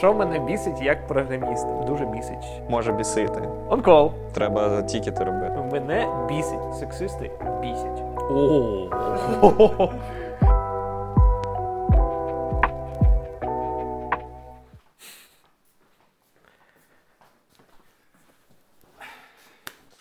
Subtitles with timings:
[0.00, 1.66] Що мене бісить як програміст?
[1.86, 2.62] Дуже бісить.
[2.68, 3.48] Може бісити.
[3.68, 4.12] Онкол.
[4.34, 5.68] Треба тікети робити.
[5.72, 6.74] Мене бісить.
[6.78, 7.30] Сексисти
[7.60, 8.00] бісять.
[8.30, 9.92] О.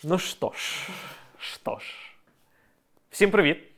[0.03, 0.89] Ну що ж,
[1.39, 1.95] що ж.
[3.11, 3.68] Всім привіт!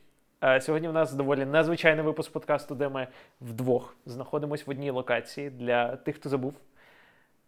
[0.44, 3.06] Е, Сьогодні в нас доволі незвичайний випуск подкасту, де ми
[3.40, 6.54] вдвох знаходимося в одній локації для тих, хто забув.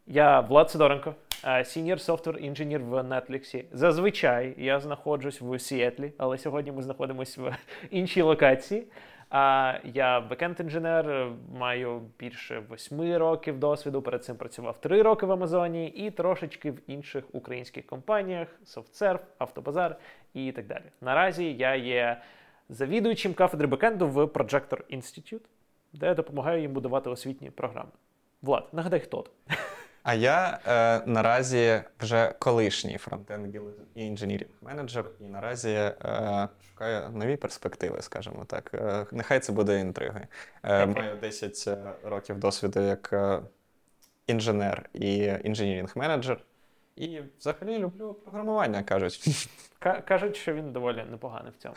[0.07, 1.15] Я Влад Сидоренко,
[1.65, 3.65] senior software engineer в Netflix.
[3.73, 7.57] Зазвичай я знаходжусь в Сіетлі, але сьогодні ми знаходимося в
[7.91, 8.87] іншій локації.
[9.31, 14.03] А я backend-інженер, маю більше восьми років досвіду.
[14.03, 19.97] Перед цим працював три роки в Амазоні і трошечки в інших українських компаніях: SoftServe, Автобазар
[20.35, 20.85] і так далі.
[21.01, 22.21] Наразі я є
[22.69, 25.41] завідуючим кафедри бекенду в Projector Institute,
[25.93, 27.91] де я допомагаю їм будувати освітні програми.
[28.43, 29.31] Влад, нагадай, хто ти?
[30.03, 33.55] А я е, наразі вже колишній фронтенд
[33.95, 38.71] і інженірінг менеджер, і наразі е, шукаю нові перспективи, скажімо так.
[38.75, 40.27] Е, нехай це буде інтриги.
[40.63, 41.69] Е, маю 10
[42.05, 43.41] років досвіду як е,
[44.27, 46.41] інженер і інженірінг менеджер.
[46.97, 49.49] І взагалі люблю програмування, кажуть.
[49.79, 51.75] Ка- Кажуть, що він доволі непоганий в цьому.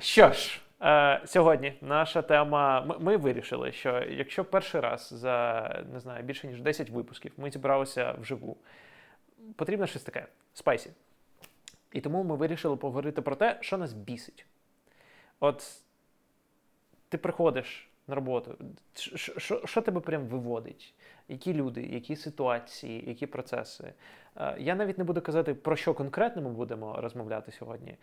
[0.00, 2.80] Що ж, е, сьогодні наша тема.
[2.80, 7.50] Ми, ми вирішили, що якщо перший раз за не знаю більше ніж 10 випусків ми
[7.50, 8.56] зібралися вживу,
[9.56, 10.90] потрібно щось таке spicy.
[11.92, 14.46] І тому ми вирішили поговорити про те, що нас бісить.
[15.40, 15.82] От
[17.08, 18.58] ти приходиш на роботу,
[18.94, 20.94] що- що, тебе прям виводить?
[21.28, 23.92] Які люди, які ситуації, які процеси?
[24.36, 27.96] Е, Я навіть не буду казати, про що конкретно ми будемо розмовляти сьогодні.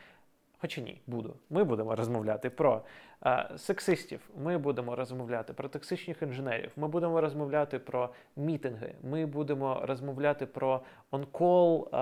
[0.61, 1.35] Хоча ні, буду.
[1.49, 2.81] Ми будемо розмовляти про
[3.25, 9.81] е, сексистів, ми будемо розмовляти про токсичних інженерів, ми будемо розмовляти про мітинги, ми будемо
[9.83, 11.97] розмовляти про on-call, е,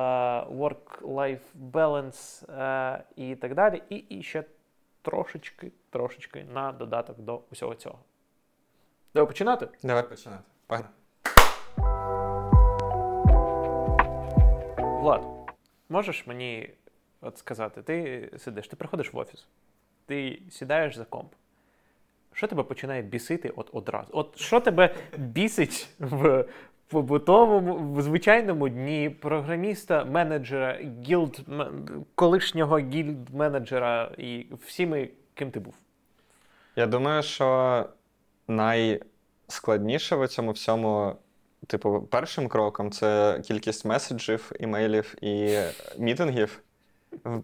[0.49, 3.81] work-life balance е, і так далі.
[3.89, 4.43] І, і ще
[5.01, 7.99] трошечки, трошечки на додаток до усього цього.
[9.13, 9.67] Давай починати?
[9.83, 10.43] Давай починати.
[10.67, 10.89] Погнали.
[15.01, 15.25] Влад,
[15.89, 16.69] можеш мені
[17.25, 19.47] от сказати, ти сидиш, ти приходиш в офіс,
[20.05, 21.33] ти сідаєш за комп.
[22.33, 24.09] Що тебе починає бісити от одразу?
[24.11, 26.45] От що тебе бісить в
[26.87, 31.39] побутовому, в звичайному дні програміста, менеджера, guild,
[32.15, 35.73] колишнього guild-менеджера і всіми, ким ти був?
[36.75, 37.89] Я думаю, що
[38.47, 41.15] найскладніше в цьому всьому,
[41.67, 45.59] типу, першим кроком це кількість меседжів, імейлів і
[45.97, 46.61] мітингів.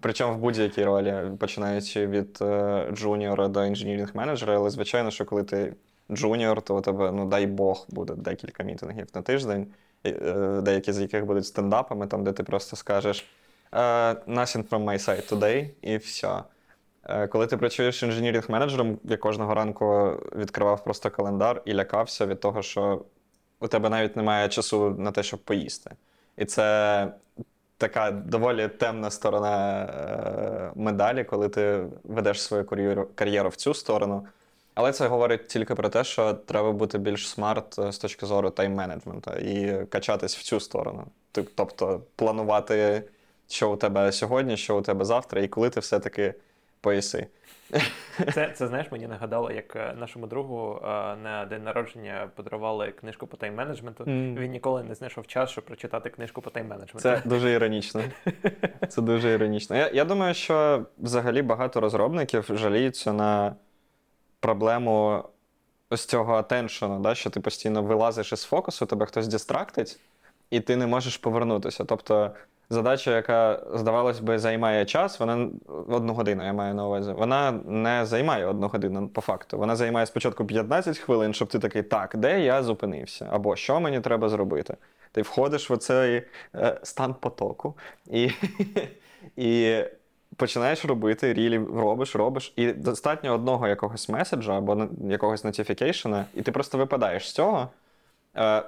[0.02, 5.44] Причому в будь-якій ролі, починаючи від е, джуніора до engineering менеджера, але звичайно, що коли
[5.44, 5.74] ти
[6.12, 9.68] джуніор, то у тебе, ну дай Бог, буде декілька мітингів на тиждень,
[10.06, 13.26] е, деякі з яких будуть стендапами, там, де ти просто скажеш
[13.72, 13.78] е,
[14.14, 16.44] nothing from my side today, і все.
[17.30, 23.06] Коли ти працюєш engineering-менеджером, я кожного ранку відкривав просто календар і лякався від того, що
[23.60, 25.92] у тебе навіть немає часу на те, щоб поїсти.
[26.38, 27.08] І це
[27.82, 32.66] така доволі темна сторона е, медалі, коли ти ведеш свою
[33.16, 34.28] кар'єру, в цю сторону.
[34.74, 38.50] Але це говорить тільки про те, що треба бути більш смарт е, з точки зору
[38.50, 41.04] тайм-менеджменту і качатись в цю сторону.
[41.32, 43.04] Тобто планувати,
[43.48, 46.34] що у тебе сьогодні, що у тебе завтра, і коли ти все-таки
[46.82, 47.28] поїси.
[48.34, 53.28] Це, це знаєш, мені нагадало, як е, нашому другу е, на день народження подарували книжку
[53.28, 54.02] по тайм-менеджменту.
[54.02, 54.36] Мгм.
[54.36, 57.00] Він ніколи не знайшов час, щоб прочитати книжку по тайм-менеджменту.
[57.00, 58.02] Це дуже іронічно.
[58.90, 59.76] Це дуже іронічно.
[59.76, 63.56] Я, я думаю, що взагалі багато розробників жаліються на
[64.40, 65.24] проблему
[65.90, 70.00] ось цього атеншону, да, що ти постійно вилазиш із фокусу, тебе хтось дистрактить,
[70.50, 71.84] і ти не можеш повернутися.
[71.84, 72.32] Тобто
[72.72, 75.50] задача, яка, здавалось би, займає час, вона
[75.88, 79.58] одну годину, я маю на увазі, вона не займає одну годину по факту.
[79.58, 83.28] Вона займає спочатку 15 хвилин, щоб ти такий, так, де я зупинився?
[83.32, 84.78] Або що мені треба зробити?
[85.12, 86.24] Ти входиш в цей
[86.56, 88.30] е, стан потоку і,
[89.36, 89.78] і
[90.36, 96.52] починаєш робити, рілі робиш, робиш, і достатньо одного якогось меседжа або якогось нотіфікейшена, і ти
[96.52, 97.70] просто випадаєш з цього.
[98.38, 98.64] Е,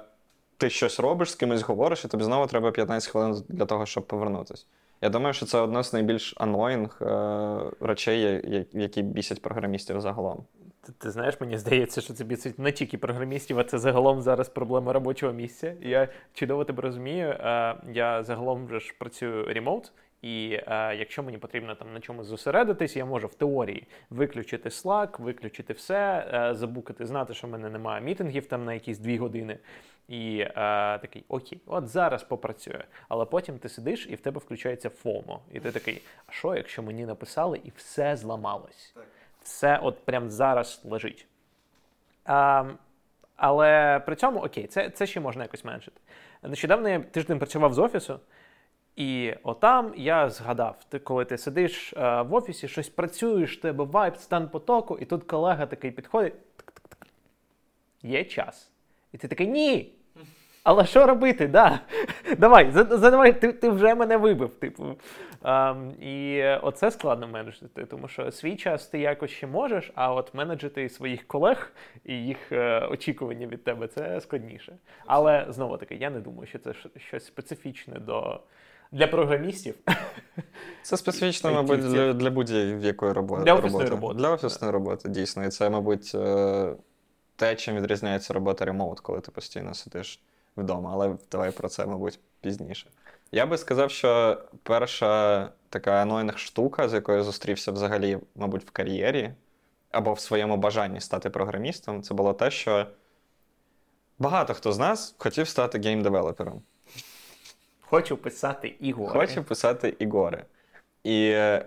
[0.56, 4.06] ти щось робиш, з кимось говориш, і тобі знову треба 15 хвилин для того, щоб
[4.06, 4.66] повернутися.
[5.00, 8.42] Я думаю, що це одна з найбільш анноїнг е, речей,
[8.72, 10.44] які бісять програмістів загалом.
[10.86, 14.48] Ти, ти знаєш, мені здається, що це бісить не тільки програмістів, а це загалом зараз
[14.48, 15.74] проблема робочого місця.
[15.80, 17.28] Я чудово тебе розумію.
[17.28, 19.92] Е, Я загалом вже ж працюю ремоут,
[20.22, 25.22] і е, якщо мені потрібно там на чомусь зосередитись, я можу в теорії виключити Slack,
[25.22, 29.58] виключити все, е, забукати, знати, що в мене немає мітингів там на якісь дві години.
[30.08, 30.52] І е,
[30.98, 32.84] такий, окей, от зараз попрацюю.
[33.08, 35.40] Але потім ти сидиш і в тебе включається FOMO.
[35.52, 38.94] І ти такий, а що, якщо мені написали і все зламалось?
[39.42, 41.26] Все от прямо зараз лежить.
[42.24, 42.64] А,
[43.36, 46.00] але при цьому окей, це, це ще можна якось меншити.
[46.42, 48.20] Нещодавно я тиждень працював з офісу,
[48.96, 54.16] і отам я згадав, ти коли ти сидиш е, в офісі, щось працюєш, тебе вайб,
[54.16, 56.34] стан потоку, і тут колега такий підходить.
[58.02, 58.73] Є час.
[59.14, 59.92] І ти такий ні.
[60.62, 61.46] Але що робити?
[61.46, 61.80] Да.
[62.38, 64.54] Давай, задавай, ти, ти вже мене вибив.
[64.54, 64.84] Типу.
[65.44, 70.34] Ем, і оце складно менеджити, тому що свій час ти якось ще можеш, а от
[70.34, 71.72] менеджити своїх колег
[72.04, 74.76] і їх е, очікування від тебе це складніше.
[75.06, 78.40] Але знову таки, я не думаю, що це щось специфічне до,
[78.92, 79.74] для програмістів.
[80.82, 83.44] Це специфічно, мабуть, для, для будь-якої роботи.
[83.44, 84.18] Для офісної роботи.
[84.18, 85.44] Для офісної роботи, дійсно.
[85.44, 86.72] І це, мабуть, е,
[87.36, 90.20] те, чим відрізняється робота ремоут, коли ти постійно сидиш
[90.56, 90.90] вдома.
[90.92, 92.90] Але давай про це, мабуть, пізніше.
[93.32, 98.70] Я би сказав, що перша така анойних штука, з якою я зустрівся взагалі, мабуть, в
[98.70, 99.32] кар'єрі
[99.90, 102.86] або в своєму бажанні стати програмістом, це було те, що
[104.18, 106.60] багато хто з нас хотів стати гейм-девелопером.
[107.80, 109.12] Хочу писати ігри.
[109.12, 110.44] Хочу писати ігри.
[111.04, 111.66] І е,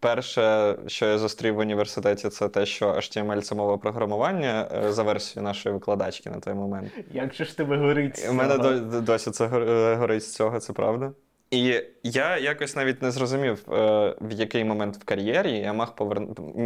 [0.00, 5.02] перше, що я зустрів в університеті, це те, що HTML це мова програмування е, за
[5.02, 6.92] версією нашої викладачки на той момент.
[7.12, 8.28] Як же ж в тебе горить з...
[8.30, 11.12] У мене досі це е, горить з цього, це правда.
[11.50, 13.74] І я якось навіть не зрозумів, е,
[14.20, 15.94] в який момент в кар'єрі я мав,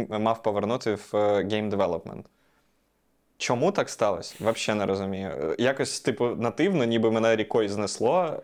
[0.09, 2.25] мав повернути в game development.
[3.37, 4.35] Чому так сталося?
[4.39, 5.55] Взагалі не розумію.
[5.59, 8.41] Якось, типу, нативно, ніби мене рікою знесло.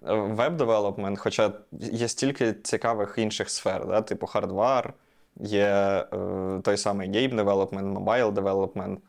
[0.00, 4.02] Web development, хоча є стільки цікавих інших сфер, да?
[4.02, 4.94] типу hardware,
[5.36, 9.00] є е, той самий game development, mobile development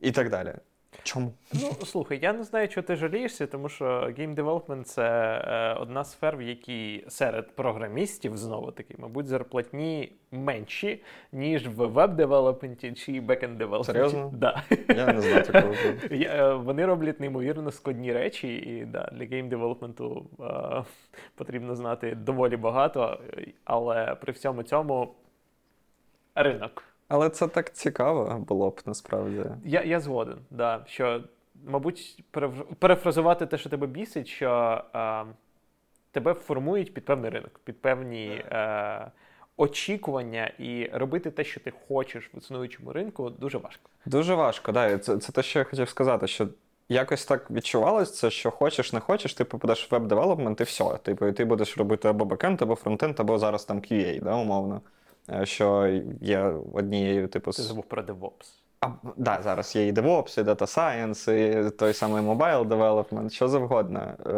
[0.00, 0.54] і так далі.
[1.02, 1.32] Чому?
[1.52, 5.99] Ну, слухай, я не знаю, чого ти жалієшся, тому що game development це е, одна
[5.99, 11.02] з сфер, в якій серед програмістів знову таки, мабуть, зарплатні менші,
[11.32, 13.92] ніж в web development і чи backend development і.
[13.92, 14.30] Серйозно?
[14.34, 14.62] Да.
[14.88, 15.74] Я не знаю такого.
[16.10, 20.84] Я, е, Вони роблять неймовірно складні речі, і да, для game development у е,
[21.34, 23.20] потрібно знати доволі багато,
[23.64, 25.14] але при всьому цьому
[26.34, 26.91] ринок.
[27.12, 29.44] Але це так цікаво було б насправді.
[29.64, 31.20] Я, я згоден, да, що,
[31.66, 35.24] мабуть, переф- перефразувати те, що тебе бісить, що е,
[36.10, 39.10] тебе формують під певний ринок, під певні е,
[39.56, 43.90] очікування, і робити те, що ти хочеш в існуючому ринку, дуже важко.
[44.06, 44.98] Дуже важко, да.
[44.98, 46.48] Це, це те, що я хотів сказати, що
[46.88, 50.84] якось так відчувалось, це що хочеш, не хочеш, ти попадеш в веб-девелопмент і все.
[51.02, 54.80] Типу, і ти будеш робити або бекенд, або фронтенд, або зараз там QA, да, умовно.
[55.30, 58.62] Е, Що є однією, типу, Ти забув про DevOps.
[58.80, 63.48] А, да, зараз є і DevOps, і Data Science, і той самий Mobile Development, що
[63.48, 64.14] завгодно.
[64.26, 64.30] Е,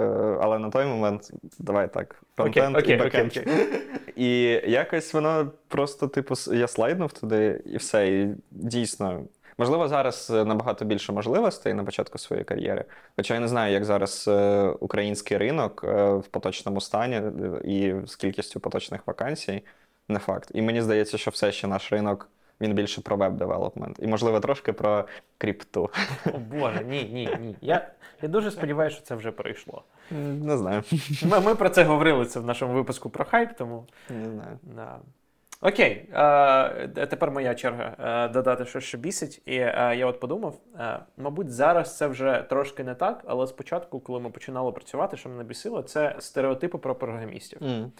[0.43, 3.31] але на той момент, давай так, фронтенд окей, і бекенд.
[3.31, 3.47] окей,
[4.17, 8.09] І якось воно просто, типу, я слайднув туди, і все.
[8.09, 9.23] І дійсно,
[9.59, 12.85] можливо, зараз е, набагато більше можливостей на початку своєї кар'єри.
[13.17, 14.31] Хоча я не знаю, як зараз
[14.81, 15.83] український ринок
[16.19, 17.23] в поточному стані
[17.65, 19.63] і з кількістю поточних вакансій.
[20.09, 20.51] Не факт.
[20.55, 22.29] І мені здається, що все ще наш ринок
[22.61, 23.97] він більше про веб-девелопмент.
[23.99, 25.05] І, можливо, трошки про
[25.39, 25.91] кріпту.
[26.27, 27.57] О Боже, ні, ні, ні.
[27.61, 27.89] Я,
[28.23, 29.83] я дуже сподіваюся, що це вже пройшло.
[30.43, 30.83] Не знаю.
[31.23, 33.87] Ми, ми про це говорили це в нашому випуску про хайп, тому.
[34.11, 34.59] Не знаю.
[34.63, 34.99] Да.
[35.61, 39.43] Окей, е, тепер моя черга е, додати щось, що бісить.
[39.47, 44.01] І е, я от подумав, е, мабуть, зараз це вже трошки не так, але спочатку,
[44.01, 47.59] коли ми починали працювати, що мене бісило, це стереотипи про програмістів.
[47.63, 47.93] М.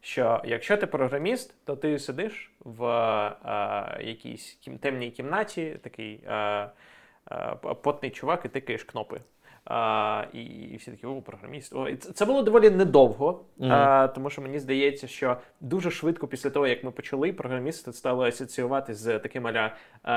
[0.00, 6.34] Що якщо ти програміст, то ти сидиш в е, якійсь темній кімнаті, такий е,
[7.30, 9.20] е, потний чувак, і тикаєш кнопи.
[9.70, 11.74] А, і, і всі такі, о, програміст.
[11.74, 13.72] О, і це, це було доволі недовго, Мгм.
[13.72, 18.28] а, тому що мені здається, що дуже швидко після того, як ми почали, програмісти стали
[18.28, 19.72] асоціювати з таким аля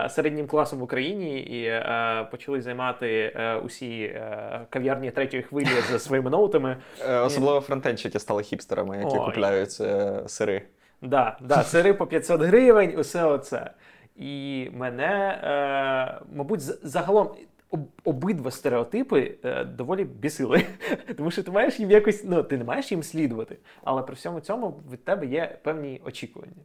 [0.09, 5.99] середнім класом в Україні і а, почали займати а, усі а, кав'ярні третьої хвилі за
[5.99, 6.77] своїми ноутами.
[7.01, 9.25] Е, Особливо фронтенчики стали хіпстерами, які Ой.
[9.25, 10.61] купляють е, сири.
[11.01, 13.71] Да, да, сири по 500 гривень, усе оце.
[14.15, 17.29] І мене, е, мабуть, загалом
[18.03, 20.65] обидва стереотипи е, доволі бісили.
[21.17, 24.39] Тому що ти маєш їм якось, ну, ти не маєш їм слідувати, але при всьому
[24.39, 26.63] цьому від тебе є певні очікування.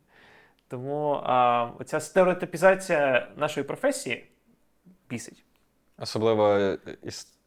[0.68, 4.26] Тому а, оця стереотипізація нашої професії
[5.08, 5.44] бісить.
[5.98, 6.78] Особливо е,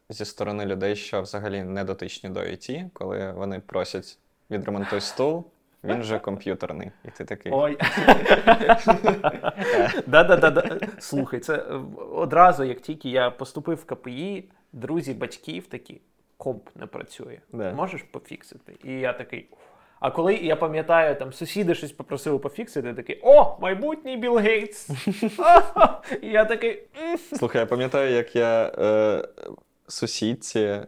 [0.08, 4.18] зі сторони людей, що взагалі не дотичні до IT, коли вони просять
[4.50, 5.44] відремонтуй стул,
[5.84, 6.90] він же комп'ютерний.
[7.04, 7.52] І ти такий.
[7.54, 7.76] Ой.
[10.06, 10.78] Да-да-да.
[10.98, 11.56] Слухай, це
[12.12, 16.00] одразу, як тільки я поступив в КПІ, друзі батьків такі,
[16.36, 17.38] комп не працює.
[17.52, 18.76] Можеш пофіксити?
[18.84, 19.48] І я такий.
[20.00, 24.90] А коли я пам'ятаю, там сусіди щось попросили пофіксити, я такий о, майбутній Білл Гейтс.
[26.22, 26.82] І я такий.
[27.38, 29.28] Слухай, я пам'ятаю, як я е,
[29.90, 30.86] сусідці, е,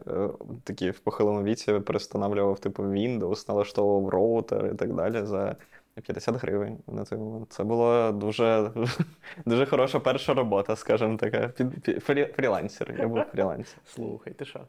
[0.65, 5.57] такі в похилому віці, перестановлював типу Windows, налаштовував роутер і так далі за
[6.01, 7.53] 50 гривень на той момент.
[7.53, 8.71] Це була дуже,
[9.47, 11.49] дуже хороша перша робота, скажімо так.
[11.49, 12.95] Під, під, фрі- фрілансер.
[12.99, 13.79] Я був фрілансер.
[13.85, 14.61] Слухай, ти що?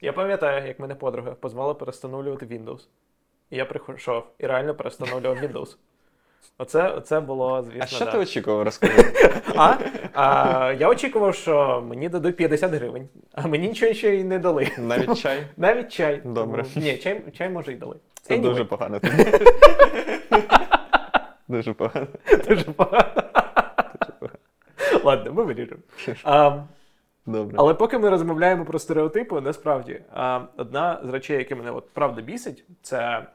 [0.00, 2.80] Я пам'ятаю, як мене подруга позвала перестановлювати Windows.
[3.50, 5.76] І я прийшов і реально перестановлював Windows.
[6.58, 7.80] Оце, оце було, звісно.
[7.82, 8.10] А що да.
[8.10, 9.02] ти очікував, розкажи?
[9.58, 9.76] А?
[10.14, 10.72] а?
[10.78, 14.68] Я очікував, що мені дадуть 50 гривень, а мені нічого ще й не дали.
[14.78, 15.46] Навіть чай?
[15.56, 16.20] Навіть чай.
[16.24, 16.64] Добре.
[16.74, 17.96] Тому- Ні, чай, чай може й дали.
[18.22, 19.00] Це Anyway, дуже погано.
[21.48, 22.06] Дуже погано.
[22.48, 23.04] дуже погано.
[25.04, 25.80] Ладно, ми вирішимо.
[26.24, 26.58] А,
[27.26, 27.56] Добре.
[27.58, 30.00] але поки ми розмовляємо про стереотипи, насправді
[30.56, 33.26] одна з речей, які мене от правда бісить, це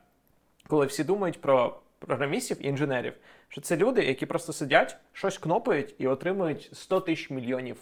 [0.68, 1.76] коли всі думають про
[2.06, 3.14] програмістів і інженерів,
[3.48, 7.78] що це люди, які просто сидять, щось кнопають і отримують 100 тисяч мільйонів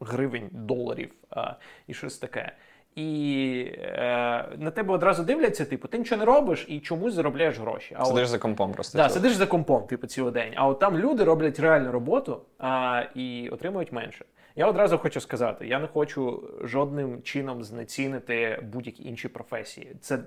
[0.00, 1.54] гривень, доларів а,
[1.86, 2.52] і щось таке.
[2.94, 7.96] І е, на тебе одразу дивляться, типу, ти нічого не робиш і чомусь заробляєш гроші.
[7.98, 8.98] А Сидиш от- за компом просто.
[8.98, 10.52] Да, сидиш за компом, типу, цілий день.
[10.56, 14.24] А от там люди роблять реальну роботу а, і отримують менше.
[14.56, 19.96] Я одразу хочу сказати: я не хочу жодним чином знецінити будь-які інші професії.
[20.00, 20.18] Це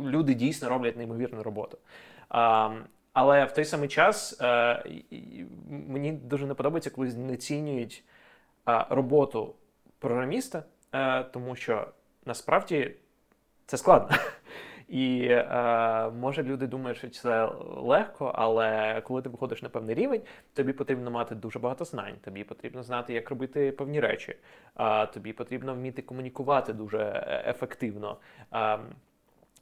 [0.00, 1.78] люди дійсно роблять неймовірну роботу.
[3.12, 4.84] Але в той самий час е,
[5.68, 8.04] мені дуже не подобається, коли знецінюють
[8.88, 9.54] роботу
[9.98, 11.88] програміста, е, тому що
[12.24, 12.96] насправді
[13.66, 14.16] це складно.
[14.88, 20.22] І е, може люди думають, що це легко, але коли ти виходиш на певний рівень,
[20.54, 24.36] тобі потрібно мати дуже багато знань, тобі потрібно знати, як робити певні речі,
[24.74, 28.16] а тобі потрібно вміти комунікувати дуже е, ефективно.
[28.50, 28.78] А,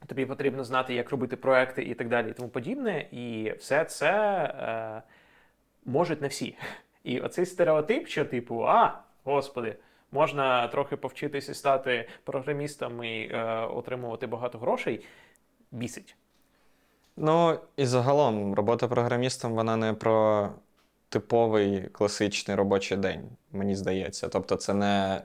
[0.05, 3.07] тобі потрібно знати, як робити проекти і так далі, і тому подібне.
[3.11, 5.01] І все це е,
[5.85, 6.57] можуть не всі.
[7.03, 9.75] І оцей стереотип, що типу, а, господи,
[10.11, 15.05] можна трохи повчитися стати програмістом і е, отримувати багато грошей,
[15.71, 16.15] бісить.
[17.17, 20.49] Ну, і загалом, робота програмістом вона не про
[21.09, 24.27] типовий класичний робочий день, мені здається.
[24.27, 25.21] Тобто, це не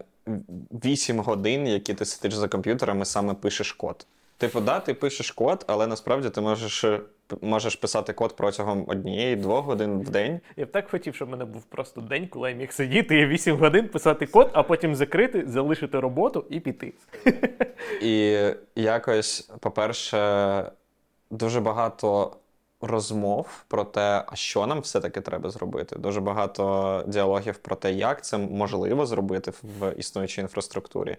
[0.85, 4.07] 8 годин, які ти сидиш за комп'ютером і саме пишеш код.
[4.41, 6.85] Типу, да, ти пишеш код, але насправді ти можеш,
[7.41, 10.41] можеш писати код протягом однієї-двох годин в день.
[10.57, 13.27] Я б так хотів, щоб в мене був просто день, коли я міг сидіти і
[13.27, 16.93] 8 годин писати код, а потім закрити, залишити роботу і піти.
[18.03, 18.41] І
[18.75, 20.71] якось, по-перше,
[21.31, 22.37] дуже багато
[22.81, 25.97] розмов про те, а що нам все-таки треба зробити.
[25.97, 31.17] Дуже багато діалогів про те, як це можливо зробити в існуючій інфраструктурі.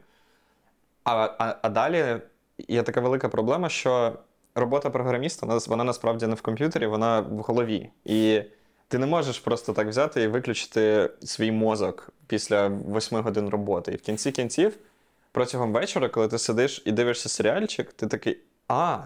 [1.03, 2.19] А, а, а далі
[2.67, 4.13] є така велика проблема, що
[4.55, 7.89] робота програміста вона, насправді не в комп'ютері, вона в голові.
[8.05, 8.41] І
[8.87, 13.91] ти не можеш просто так взяти і виключити свій мозок після 8 годин роботи.
[13.91, 14.77] І в кінці кінців
[15.31, 18.37] протягом вечора, коли ти сидиш і дивишся серіальчик, ти такий:
[18.67, 18.99] А,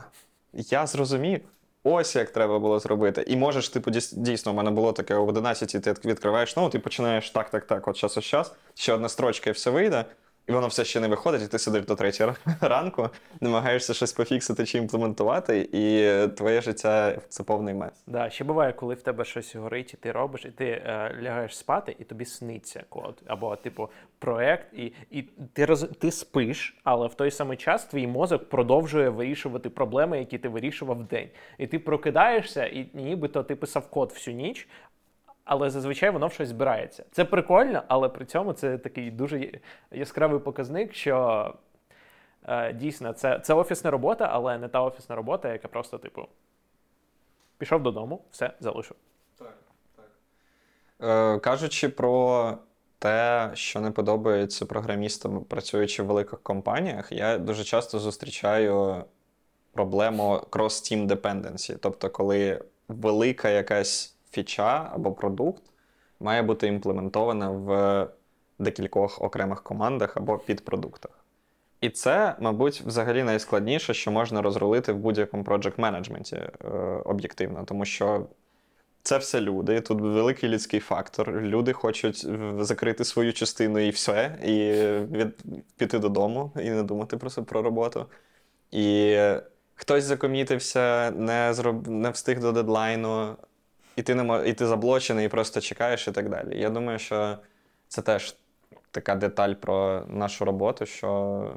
[0.53, 1.41] я зрозумів.
[1.87, 3.25] Ось як треба було зробити.
[3.27, 7.29] І можеш, типу, дійсно, у мене було таке о 11 ти відкриваєш ноут і починаєш
[7.29, 10.05] так, так, так, от час, ось час, ще одна строчка і все вийде,
[10.47, 12.11] і воно все ще не виходить, і ти сидиш до 3
[12.61, 13.09] ранку,
[13.41, 18.03] намагаєшся щось пофіксити чи імплементувати, і твоє життя це повний мес.
[18.07, 21.57] Да, ще буває, коли в тебе щось горить, і ти робиш, і ти е, лягаєш
[21.57, 23.21] спати, і тобі сниться код.
[23.25, 25.21] Або, типу, проект, і, і
[25.53, 30.37] ти, роз, ти спиш, але в той самий час твій мозок продовжує вирішувати проблеми, які
[30.37, 31.29] ти вирішував вдень.
[31.57, 34.67] І ти прокидаєшся, і нібито ти писав код всю ніч.
[35.45, 37.05] Але зазвичай воно в щось збирається.
[37.11, 39.51] Це прикольно, але при цьому це такий дуже
[39.91, 41.53] яскравий показник, що
[42.47, 46.27] е, дійсно це, це офісна робота, але не та офісна робота, яка просто, типу,
[47.57, 48.97] пішов додому, все залишив.
[51.01, 52.57] Е, кажучи про
[52.99, 59.03] те, що не подобається програмістам, працюючи в великих компаніях, я дуже часто зустрічаю
[59.71, 61.77] проблему cross-team dependency.
[61.81, 65.63] Тобто, коли велика якась фіча або продукт
[66.19, 68.07] має бути імплементована в
[68.59, 71.11] декількох окремих командах або підпродуктах.
[71.81, 76.69] І це, мабуть, взагалі найскладніше, що можна розрулити в будь-якому project менеджменті е,
[77.05, 78.27] об'єктивно, тому що
[79.03, 79.81] це все люди.
[79.81, 81.41] Тут великий людський фактор.
[81.41, 82.27] Люди хочуть
[82.59, 84.71] закрити свою частину і все, і
[85.17, 85.43] від,
[85.77, 88.05] піти додому, і не думати про, про роботу.
[88.71, 89.17] І
[89.75, 91.87] хтось закомітився, не зроб...
[91.87, 93.35] не встиг до дедлайну,
[93.95, 94.43] і ти не мо...
[94.43, 96.59] і ти заблочений, і просто чекаєш і так далі.
[96.59, 97.37] Я думаю, що
[97.87, 98.35] це теж
[98.91, 101.51] така деталь про нашу роботу, що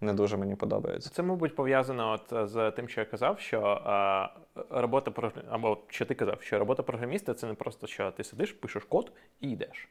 [0.00, 1.10] не дуже мені подобається.
[1.10, 4.28] Це, мабуть, пов'язано от з тим, що я казав, що а,
[4.70, 8.52] робота про або що ти казав, що робота програміста це не просто що ти сидиш,
[8.52, 9.88] пишеш код і йдеш.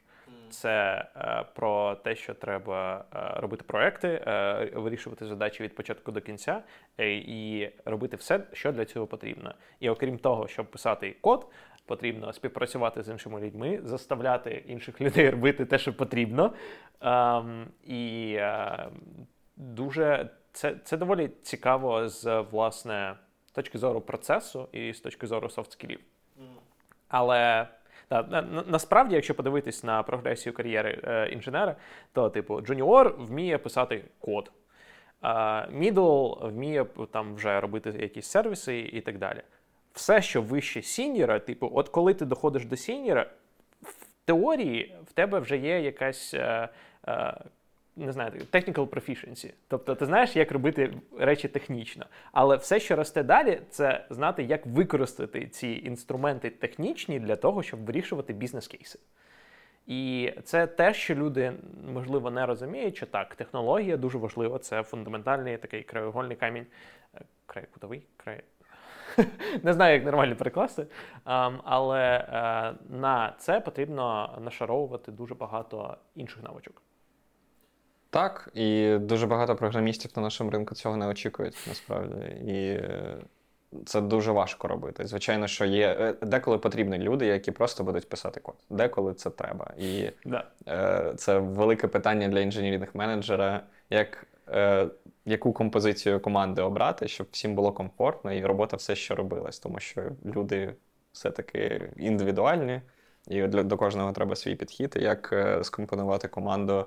[0.50, 6.20] Це е, про те, що треба е, робити проекти, е, вирішувати задачі від початку до
[6.20, 6.62] кінця
[6.98, 9.54] е, і робити все, що для цього потрібно.
[9.80, 11.46] І окрім того, щоб писати код,
[11.88, 16.52] потрібно співпрацювати з іншими людьми, заставляти інших людей робити те, що потрібно.
[17.00, 18.88] Ем, і е,
[19.56, 23.14] дуже це, це доволі цікаво з власне
[23.52, 25.98] точки зору процесу і з точки зору софт-скілів.
[27.08, 27.68] Але
[28.08, 31.76] та, на, насправді, якщо подивитись на прогресію кар'єри е, інженера,
[32.12, 34.52] то типу джуніор вміє писати код,
[35.70, 39.42] мідл вміє там вже робити якісь сервіси і так далі.
[39.98, 43.30] Все, що вище сіньора, типу, от коли ти доходиш до сіньора,
[43.82, 46.34] в теорії в тебе вже є якась.
[46.34, 46.68] Е,
[47.08, 47.34] е,
[47.96, 49.52] не знаю, technical proficiency.
[49.68, 52.06] Тобто ти знаєш, як робити речі технічно.
[52.32, 57.84] Але все, що росте далі, це знати, як використати ці інструменти технічні для того, щоб
[57.84, 58.98] вирішувати бізнес-кейси.
[59.86, 61.52] І це те, що люди,
[61.92, 66.66] можливо, не розуміють, що так, технологія дуже важлива, це фундаментальний такий краєгольний камінь,
[67.14, 68.42] е, край кутовий, край.
[69.62, 70.86] Не знаю, як нормально перекласти,
[71.64, 76.82] але е, на це потрібно нашаровувати дуже багато інших навичок.
[78.10, 82.20] Так, і дуже багато програмістів на нашому ринку цього не очікують насправді.
[82.46, 83.16] І е,
[83.86, 85.06] це дуже важко робити.
[85.06, 88.54] Звичайно, що є е, деколи потрібні люди, які просто будуть писати код.
[88.70, 89.70] Деколи це треба.
[89.78, 90.44] І да.
[91.16, 94.26] це велике питання для інженерних менеджера, як,
[95.28, 100.02] яку композицію команди обрати, щоб всім було комфортно, і робота все ще робилась, тому що
[100.24, 100.74] люди
[101.12, 102.80] все-таки індивідуальні,
[103.28, 106.86] і для, до кожного треба свій підхід, як е, скомпонувати команду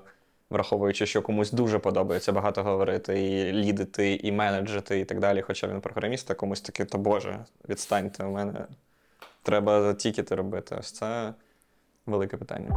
[0.52, 5.42] враховуючи, що комусь дуже подобається багато говорити, і лідити, і менеджити, і так далі.
[5.42, 8.66] Хоча він програміст, а комусь таки, то Боже, відстаньте, у мене
[9.42, 10.76] треба тікети робити.
[10.78, 11.34] Ось це
[12.06, 12.70] велике питання.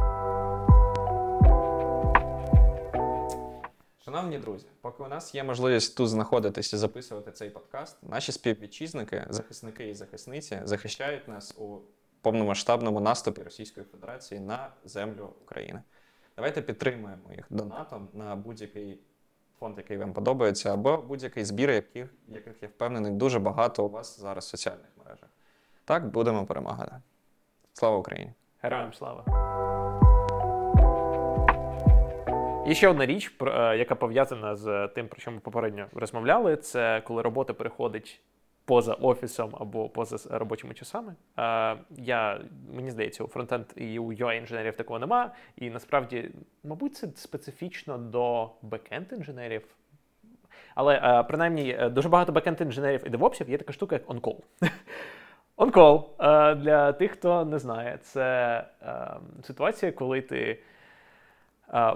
[4.06, 9.26] Шановні друзі, поки у нас є можливість тут знаходитись і записувати цей подкаст, наші співвітчизники,
[9.30, 11.78] захисники і захисниці захищають нас у
[12.20, 15.82] повномасштабному наступі Російської Федерації на землю України.
[16.36, 19.00] Давайте підтримуємо їх донатом на будь-який
[19.58, 24.20] фонд, який вам подобається, або будь-який збір, яких, яких я впевнений, дуже багато у вас
[24.20, 25.28] зараз в соціальних мережах.
[25.84, 26.96] Так, будемо перемагати.
[27.72, 28.32] Слава Україні!
[28.62, 29.55] Героям слава!
[32.68, 37.02] І ще одна річ, е, яка пов'язана з тим, про що ми попередньо розмовляли, це
[37.04, 38.20] коли робота переходить
[38.64, 41.14] поза офісом або поза робочими часами.
[41.38, 42.40] Е, я,
[42.74, 45.30] Мені здається, у фронтенд і у UI інженерів такого нема.
[45.56, 46.30] І насправді,
[46.64, 49.62] мабуть, це специфічно до бекенд інженерів.
[50.74, 54.06] Але е, принаймні дуже багато бекенд інженерів і девопсів є така штука, як.
[55.56, 59.10] On-call, е, для тих, хто не знає, це е,
[59.42, 60.58] ситуація, коли ти.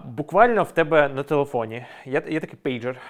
[0.05, 3.01] Буквально в тебе на телефоні є є такий пейджер,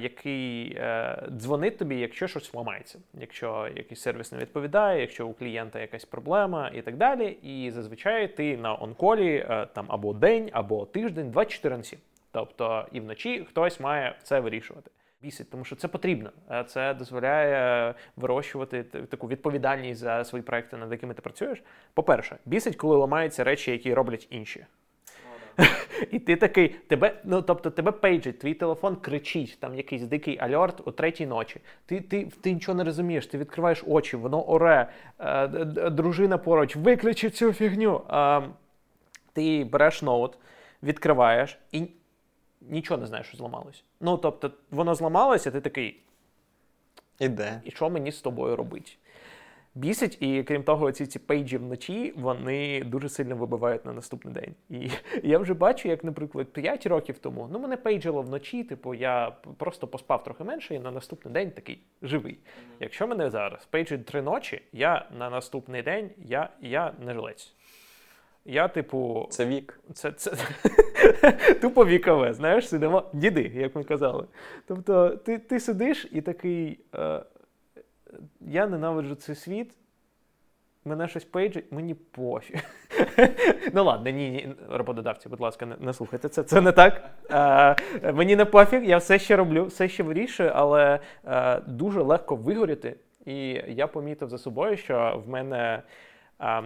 [0.00, 5.80] який е, дзвонить тобі, якщо щось ламається, якщо якийсь сервіс не відповідає, якщо у клієнта
[5.80, 7.28] якась проблема і так далі.
[7.42, 11.98] І зазвичай ти на онколі е, там або день, або тиждень, 24 на 7.
[12.32, 14.90] Тобто і вночі хтось має це вирішувати.
[15.22, 16.30] Бісить, тому що це потрібно.
[16.50, 21.62] Е, це дозволяє вирощувати таку відповідальність за свої проекти, над якими ти працюєш.
[21.94, 24.66] По-перше, бісить, коли ламаються речі, які роблять інші.
[26.10, 30.82] І ти такий, тебе, ну тобто тебе пейджить, твій телефон кричить, там якийсь дикий альорт
[30.84, 31.60] о третій ночі.
[31.86, 35.48] Ти ти, ти нічого не розумієш, ти відкриваєш очі, воно оре, е,
[35.90, 38.02] дружина поруч, виключи цю фігню.
[38.10, 38.42] Е,
[39.32, 40.38] ти береш ноут,
[40.82, 41.88] відкриваєш і
[42.60, 43.84] нічого не знаєш, що зламалось.
[44.00, 46.02] Ну, тобто, воно зламалося, ти такий.
[47.18, 47.60] Іде.
[47.64, 48.92] І що мені з тобою робити?
[49.80, 54.54] Бісить, і крім того, ці ці пейджі вночі вони дуже сильно вибивають на наступний день.
[54.70, 54.90] І
[55.28, 59.86] я вже бачу, як, наприклад, 5 років тому ну мене пейджило вночі, типу, я просто
[59.86, 62.32] поспав трохи менше, і на наступний день такий живий.
[62.32, 62.76] Mm-hmm.
[62.80, 67.54] Якщо мене зараз пейджить три ночі, я на наступний день я, я не жилець.
[68.44, 69.80] Я, типу, це вік.
[69.94, 70.32] Це це
[71.60, 74.26] тупо вікове, знаєш, сидимо діди, як ми казали.
[74.66, 76.80] Тобто, ти ти сидиш і такий.
[76.94, 77.22] Е,
[78.40, 79.76] я ненавиджу цей світ.
[80.84, 82.64] Мене щось пейджить, мені пофіг.
[83.74, 86.42] Ну ладно, ні, ні, роботодавці, будь ласка, не, не слухайте це.
[86.42, 87.10] Це не так.
[88.02, 92.36] Е, Мені не пофіг, я все ще роблю, все ще вирішую, але е, дуже легко
[92.36, 92.96] вигоріти.
[93.26, 95.82] І я помітив за собою, що в мене
[96.40, 96.62] е,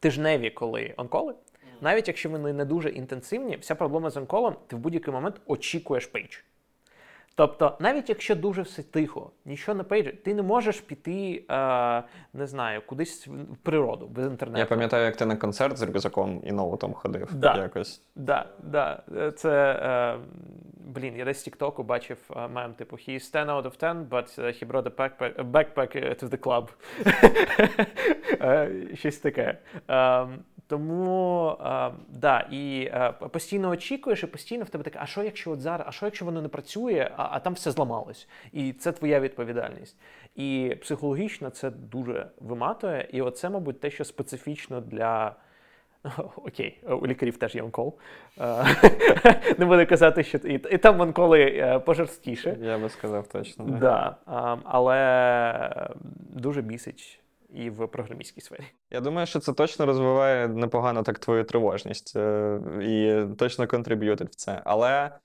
[0.00, 1.34] тижневі, коли on-call и,
[1.80, 5.40] навіть якщо вони не дуже інтенсивні, вся проблема з on-call ом, ти в будь-який момент
[5.46, 6.36] очікуєш пейдж.
[7.34, 12.46] Тобто, навіть якщо дуже все тихо, нічого не пейджить, ти не можеш піти, е, не
[12.46, 14.58] знаю, кудись в природу без інтернету.
[14.58, 17.30] Я пам'ятаю, як ти на концерт з рюкзаком і ноутом ходив.
[17.34, 17.56] Да.
[17.56, 18.02] якось.
[18.16, 19.02] Да, да.
[19.36, 20.18] Це е,
[20.94, 24.40] блін, я десь з Тіктоку бачив е, мем, типу he's 10 out of 10, but
[24.40, 26.68] е, he brought a backpack, a backpack to the club.
[28.40, 29.58] Е, Щось таке.
[29.90, 30.26] Е,
[30.66, 35.50] тому е, да, і е, постійно очікуєш, і постійно в тебе таке, а що якщо
[35.50, 38.28] от зараз, а що якщо воно не працює, а, а там все зламалось?
[38.52, 39.96] І це твоя відповідальність.
[40.36, 43.08] І психологічно це дуже виматує.
[43.12, 45.34] І оце, мабуть, те, що специфічно для.
[46.36, 47.98] Окей, у лікарів теж є онкол.
[49.58, 52.56] Не буду казати, що і, і там онколи е, пожорсткіше.
[52.62, 53.64] Я би сказав точно.
[53.64, 53.78] Да.
[53.78, 55.90] Да, але
[56.30, 57.21] дуже бісить
[57.54, 58.64] і в програмістській сфері.
[58.90, 64.34] Я думаю, що це точно розвиває непогано так твою тривожність е, і точно контриб'ютить в
[64.34, 64.62] це.
[64.64, 65.18] Але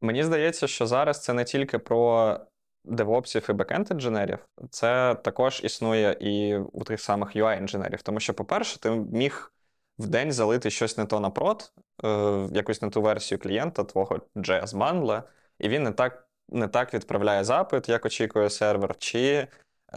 [0.00, 2.40] мені здається, що зараз це не тільки про
[2.84, 4.38] девопсів і бекенд-інженерів,
[4.70, 8.02] це також існує і у тих самих UI-інженерів.
[8.02, 9.52] Тому що, по-перше, ти міг
[9.98, 11.72] в день залити щось не то на прод,
[12.04, 12.08] е,
[12.52, 15.22] якусь не ту версію клієнта твого JS бандла,
[15.58, 19.48] і він не так, не так відправляє запит, як очікує сервер, чи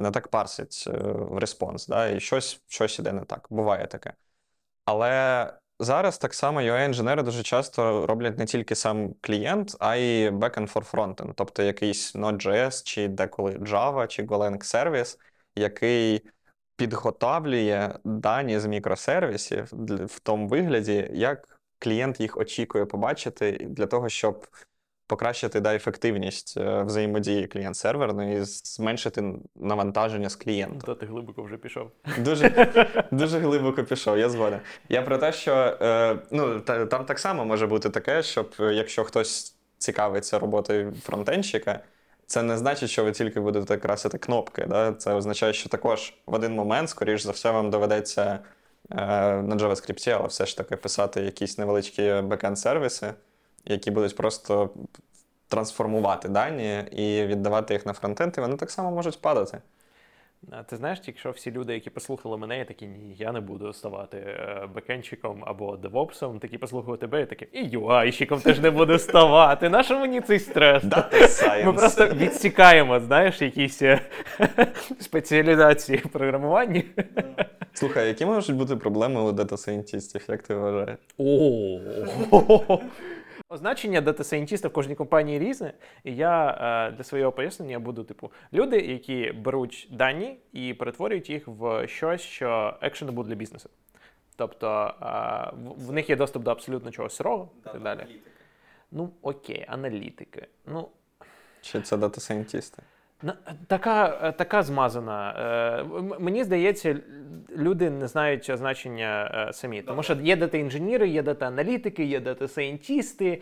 [0.01, 3.47] не так парсить е, в респонс, да, і щось щось іде не так.
[3.49, 4.13] Буває таке.
[4.85, 10.73] Але зараз так само UI-інженери дуже часто роблять не тільки сам клієнт, а й backend
[10.73, 15.19] for frontend, тобто якийсь Node.js, чи деколи Java, чи Golang сервіс,
[15.55, 16.25] який
[16.75, 19.69] підготавлює дані з мікросервісів
[20.05, 24.47] в тому вигляді, як клієнт їх очікує побачити, для того, щоб
[25.07, 30.85] покращити да, ефективність е, взаємодії клієнт-серверної і зменшити навантаження з клієнта.
[30.85, 31.91] Та ти глибоко вже пішов.
[32.17, 32.49] Дуже
[33.11, 34.59] дуже глибоко пішов, я згоден.
[34.89, 38.73] Я про те, що е, ну, та, там так само може бути таке, щоб е,
[38.73, 41.79] якщо хтось цікавиться роботою фронтенщика,
[42.27, 44.65] це не значить, що ви тільки будете красити кнопки.
[44.65, 44.93] Да?
[44.93, 48.39] Це означає, що також в один момент, скоріш за все, вам доведеться
[48.91, 48.95] е,
[49.41, 53.13] на JavaScript, але все ж таки писати якісь невеличкі бекенд-сервіси,
[53.65, 54.69] які будуть просто
[55.47, 59.61] трансформувати дані і віддавати їх на фронтенд, і вони так само можуть падати.
[60.51, 63.39] А Ти знаєш, тільки що всі люди, які послухали мене, і такі ні, я не
[63.39, 68.59] буду ставати е, бекенчиком або девопсом, такі послухали тебе, і такі, і UI щиком теж
[68.59, 69.69] не буду ставати.
[69.69, 70.83] Нащо мені цей стрес?
[71.65, 74.01] Ми просто відсікаємо, знаєш, якісь е,
[74.99, 76.85] спеціалізації в програмуванні.
[77.73, 80.99] Слухай, які можуть бути проблеми у дата-сайентістів, як ти вважаєш?
[81.17, 82.79] О,
[83.49, 88.79] Означення дата-сайентіста в кожній компанії різне, і я е, для свого пояснення буду, типу, люди,
[88.79, 93.69] які беруть дані і перетворюють їх в щось, що actionable для бізнесу.
[94.35, 95.05] Тобто е,
[95.63, 97.99] в, в них є доступ до абсолютно чогось сирого і так далі.
[97.99, 98.31] Аналітики.
[98.91, 100.47] Ну, окей, аналітики.
[100.65, 100.89] Ну,
[101.61, 102.83] Чи це дата-сайентісти?
[103.67, 105.35] Така така змазана.
[105.79, 105.83] Е,
[106.19, 106.95] мені здається,
[107.57, 109.81] люди не знають значення е, самі.
[109.81, 113.41] Тому що є дата-інженіри, є дата-аналітики, є дата-сайентісти,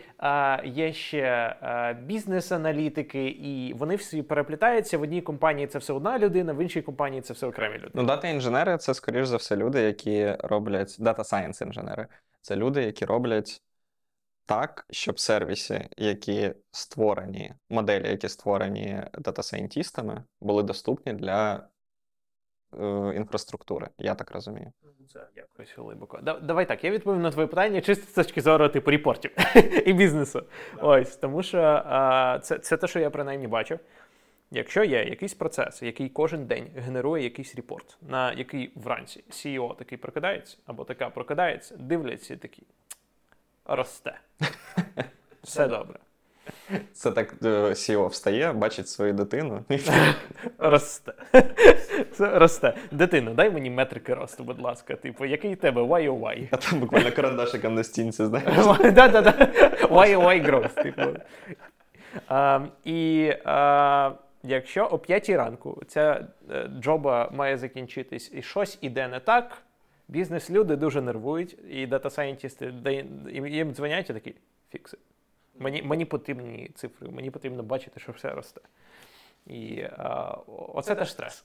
[0.64, 1.18] є ще
[1.62, 4.98] е, бізнес-аналітики, і вони всі переплітаються.
[4.98, 7.90] В одній компанії це все одна людина, в іншій компанії це все окремі люди.
[7.94, 12.06] Ну, дата-інженери це, скоріш за все, люди, які роблять data science інженери.
[12.40, 13.62] Це люди, які роблять
[14.46, 21.68] так, щоб сервіси, які створені, моделі, які створені дата-сайентістами, були доступні для
[22.80, 23.88] е, інфраструктури.
[23.98, 24.72] Я так розумію.
[24.82, 26.20] Ну, це якось глибоко.
[26.42, 29.30] Давай так, я відповім на твоє питання чисто з точки зору типу репортів
[29.86, 30.42] і бізнесу.
[30.80, 33.78] Ось, тому що а, це, це те, що я принаймні бачив.
[34.50, 39.98] Якщо є якийсь процес, який кожен день генерує якийсь репорт, на який вранці CEO такий
[39.98, 42.62] прокидається, або така прокидається, дивляться такі
[43.64, 44.18] росте.
[45.42, 45.98] Все добре.
[46.92, 47.34] Це так
[47.74, 49.64] Сіо встає, бачить свою дитину.
[50.58, 51.12] Росте.
[52.18, 52.74] Росте.
[52.92, 54.96] Дитино, дай мені метрики росту, будь ласка.
[54.96, 56.48] Типу, який тебе YOY?
[56.50, 58.54] А там буквально карандашиком на стінці, знаєш.
[58.92, 59.30] Да-да-да.
[59.82, 61.20] YOY growth, типу.
[62.84, 63.32] І
[64.42, 69.63] якщо о 5 ранку ця е, джоба має закінчитись і щось іде не так.
[70.08, 72.74] Бізнес-люди дуже нервують, і дата-сайентісти
[73.32, 74.34] їм дзвонять і такі
[74.70, 74.98] фікси.
[75.58, 78.60] Мені мені потрібні цифри, мені потрібно бачити, що все росте.
[79.46, 80.36] І а,
[80.74, 81.44] оце теж стрес.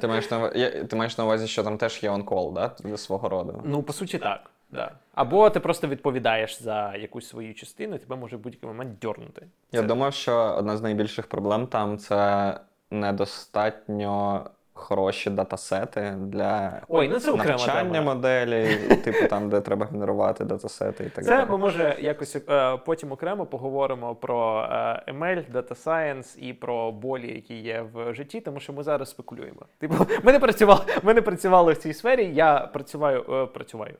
[0.00, 0.48] Ти маєш на
[0.84, 2.70] ти маєш на увазі, що там теж є on-call, да?
[2.78, 3.62] Для свого роду.
[3.64, 4.50] Ну, по суті, так.
[4.70, 4.92] Да.
[5.14, 9.46] Або ти просто відповідаєш за якусь свою частину, і тебе може в будь-який момент дьорнути.
[9.72, 9.86] Я Це...
[9.86, 17.32] думав, що одна з найбільших проблем там це недостатньо хороші датасети для Ой, ну це
[17.32, 18.14] навчання тема.
[18.14, 21.46] моделей, типу там, де треба генерувати датасети і так це далі.
[21.46, 26.92] Це ми може якось е, потім окремо поговоримо про е, ML, Data Science і про
[26.92, 29.62] болі, які є в житті, тому що ми зараз спекулюємо.
[29.78, 32.34] Типу, ми не працювали, ми не працювали в цій сфері.
[32.34, 33.94] Я працюваю, е, працюваю.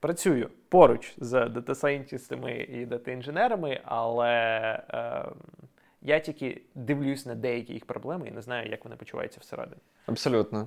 [0.00, 4.28] Працюю поруч з дата-сайентістами і дата-інженерами, але
[4.94, 5.24] е,
[6.02, 9.80] я тільки дивлюсь на деякі їх проблеми і не знаю, як вони почуваються всередині.
[10.06, 10.66] Абсолютно.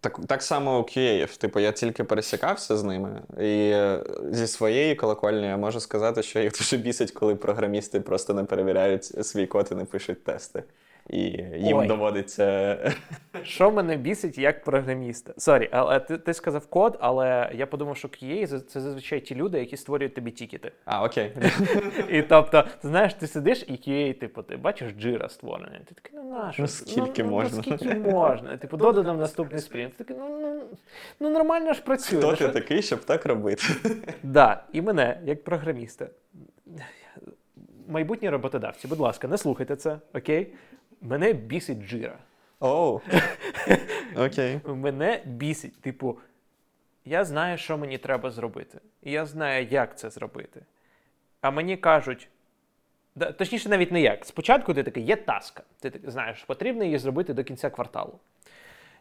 [0.00, 1.38] Так так само у QA.
[1.38, 6.40] Типу, я тільки пересікався з ними, і е, зі своєї колокольні я можу сказати, що
[6.40, 10.62] їх дуже бісить, коли програмісти просто не перевіряють свій код і не пишуть тести.
[11.10, 11.20] І
[11.56, 11.86] їм Ой.
[11.86, 12.78] доводиться.
[13.42, 15.34] Що мене бісить як програміста?
[15.36, 19.58] Sorry, але ти, ти сказав код, але я подумав, що QA– це зазвичай ті люди,
[19.58, 20.72] які створюють тобі тікети.
[20.84, 21.32] А, окей.
[22.08, 25.80] І тобто, ти знаєш, ти сидиш і QA, типу, ти бачиш джира створене.
[25.88, 26.62] Ти такий, ну нащо?
[26.62, 27.62] Ну, скільки ну, можна?
[27.66, 28.56] Ну, скільки можна?
[28.56, 29.96] Типу, додам наступний спринт.
[29.96, 30.62] Ти такий, ну, ну,
[31.20, 32.18] ну нормально ж працює.
[32.18, 33.62] Хто ну, ти такий, щоб так робити?
[34.22, 36.06] Да, і мене, як програміста.
[37.88, 40.52] Майбутні роботодавці, будь ласка, не слухайте це, окей?
[41.00, 42.18] Мене бісить джира.
[42.60, 43.00] Оу.
[44.16, 44.60] Окей.
[44.66, 45.80] Мене бісить.
[45.80, 46.18] Типу,
[47.04, 48.80] я знаю, що мені треба зробити.
[49.02, 50.62] І я знаю, як це зробити.
[51.40, 52.28] А мені кажуть.
[53.14, 54.24] да, Точніше, навіть не як.
[54.24, 55.62] Спочатку ти такий, є таска.
[55.80, 58.18] Ти так, знаєш, потрібно її зробити до кінця кварталу.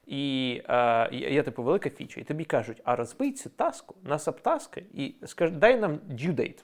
[0.08, 2.22] І е, є, типу, велика фіча.
[2.22, 6.64] І тобі кажуть, а розбий цю таску на сабтаски і скажи, дай нам due date.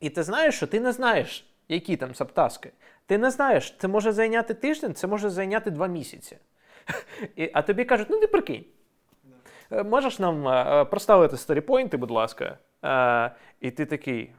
[0.00, 2.72] І ти знаєш, що ти не знаєш, які там сабтаски.
[3.06, 6.36] Ти не знаєш, це може зайняти тиждень, це може зайняти два місяці.
[7.52, 8.64] А тобі кажуть, ну ти прикинь.
[9.72, 12.58] Е, Можеш нам е, проставити сторіпойнти, будь ласка.
[12.84, 14.32] Е, і ти такий.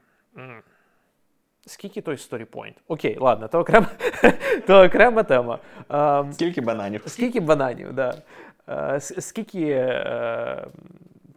[1.65, 2.77] Скільки той story point?
[2.87, 3.87] Окей, ладно, то окрема,
[4.67, 5.59] то окрема тема.
[5.89, 7.03] Ем, Скільки бананів?
[7.05, 8.21] Скільки бананів, да.
[8.69, 10.67] Е, Скільки е,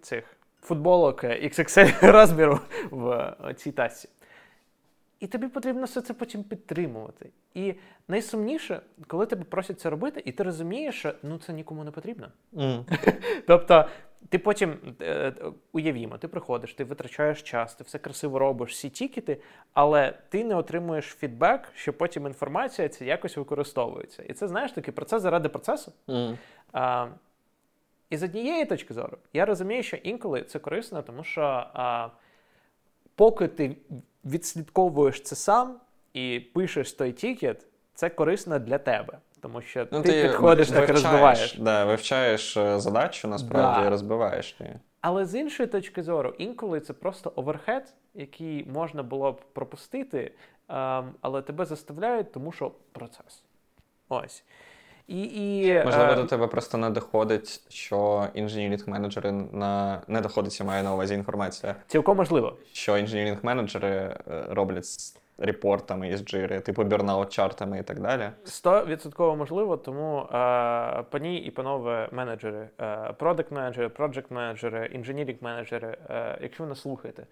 [0.02, 0.24] цих
[0.62, 4.08] футболок XXL розміру в е, цій тасці.
[5.22, 7.30] І тобі потрібно все це потім підтримувати.
[7.54, 7.74] І
[8.08, 12.28] найсумніше, коли тебе просять це робити, і ти розумієш, що ну це нікому не потрібно.
[12.56, 12.86] М.
[13.46, 13.88] Тобто,
[14.28, 15.32] ти потім е,
[15.72, 19.40] уявімо, ти приходиш, ти витрачаєш час, ти все красиво робиш, всі тікети,
[19.72, 24.22] але ти не отримуєш фідбек, що потім інформація ця якось використовується.
[24.22, 25.92] І це знаєш такий процес заради процесу.
[26.08, 26.38] М.
[26.72, 27.06] А,
[28.10, 32.08] і з однієї точки зору, я розумію, що інколи це корисно, тому що а,
[33.14, 33.76] поки ти
[34.24, 35.80] відслідковуєш це сам
[36.14, 39.18] і пишеш той тікет, це корисно для тебе.
[39.40, 41.56] Тому що Ну, ти, підходиш так розбиваєш.
[41.58, 43.86] Да, вивчаєш е, задачу, насправді, Да.
[43.86, 44.74] і розбиваєш її.
[45.00, 50.32] Але з іншої точки зору, інколи це просто overhead, який можна було б пропустити,
[50.68, 53.42] ем, але тебе заставляють, тому що процес.
[54.08, 54.44] Ось.
[55.08, 60.60] І, і, Можливо, е, до тебе просто не доходить, що engineering менеджери на не доходить,
[60.60, 62.56] я маю на увазі інформація, цілком можливо.
[62.72, 64.16] що engineering менеджери е,
[64.50, 68.30] роблять з репортами із джири, типу бірнаут-чартами і так далі.
[68.44, 70.26] Стовідсотково можливо, тому е,
[71.10, 76.80] пані і панове менеджери, е, продакт менеджери, проджект менеджери, інженірінг менеджери, е, якщо ви нас
[76.80, 77.26] слухаєте,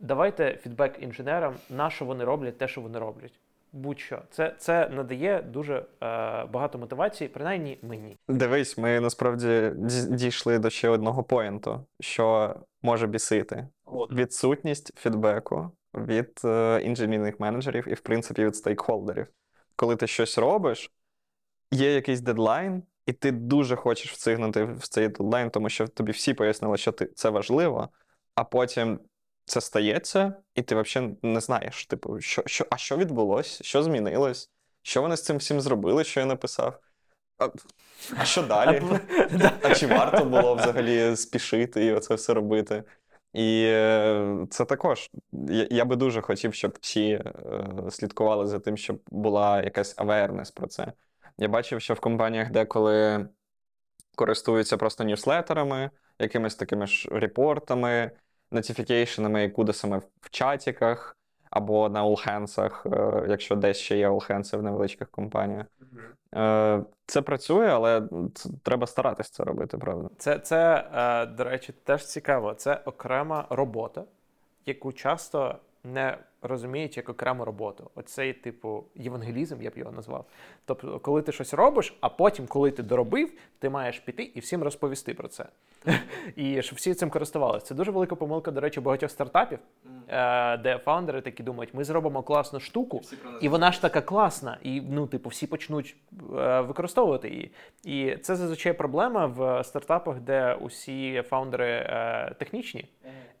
[0.00, 3.32] давайте фідбек інженерам, на що вони роблять те, що вони роблять.
[3.74, 4.22] Будь-що.
[4.30, 5.84] Це, це надає дуже е,
[6.44, 8.16] багато мотивації, принаймні мені.
[8.28, 13.68] Дивись, ми насправді ді- дійшли до ще одного поінту, що може бісити.
[14.12, 19.26] Відсутність фідбеку від е, інженерних менеджерів і, в принципі, від стейкхолдерів.
[19.76, 20.90] Коли ти щось робиш,
[21.70, 26.34] є якийсь дедлайн, і ти дуже хочеш встигнути в цей дедлайн, тому що тобі всі
[26.34, 27.88] пояснили, що ти, це важливо,
[28.34, 29.00] а потім
[29.44, 34.50] це стається, і ти взагалі не знаєш, типу, що, що, а що відбулось, що змінилось,
[34.82, 36.80] що вони з цим всім зробили, що я написав.
[37.38, 37.48] А,
[38.16, 38.82] а що далі?
[39.62, 42.84] А чи варто було взагалі спішити і оце все робити?
[43.32, 45.10] І е, це також.
[45.32, 47.22] Я, я би дуже хотів, щоб всі е,
[47.90, 50.92] слідкували за тим, щоб була якась awareness про це.
[51.38, 53.28] Я бачив, що в компаніях деколи
[54.14, 58.10] користуються просто ньюслетерами, якимись такими ж репортами,
[58.54, 61.16] нотифікейшенами і кудесами в чатіках
[61.50, 65.66] або на all-hands, е, якщо десь ще є all-hands в невеличких компаніях.
[66.34, 68.02] Е, Це працює, але
[68.62, 70.08] треба старатись це робити, правда.
[70.18, 72.54] Це, це е, до речі, теж цікаво.
[72.54, 74.04] Це окрема робота,
[74.66, 77.90] яку часто не розуміють як окрему роботу.
[77.94, 80.24] Оцей, типу, євангелізм, я б його назвав.
[80.64, 84.62] Тобто, коли ти щось робиш, а потім, коли ти доробив, ти маєш піти і всім
[84.62, 85.46] розповісти про це.
[86.36, 87.66] І щоб всі цим користувалися.
[87.66, 89.58] Це дуже велика помилка, до речі, багатьох стартапів,
[90.08, 93.00] е, де фаундери такі думають, ми зробимо класну штуку,
[93.40, 95.96] і вона ж така класна, і ну, типу, всі почнуть
[96.38, 97.50] е, використовувати її.
[97.84, 102.88] І це зазвичай проблема в стартапах, де усі фаундери е, технічні,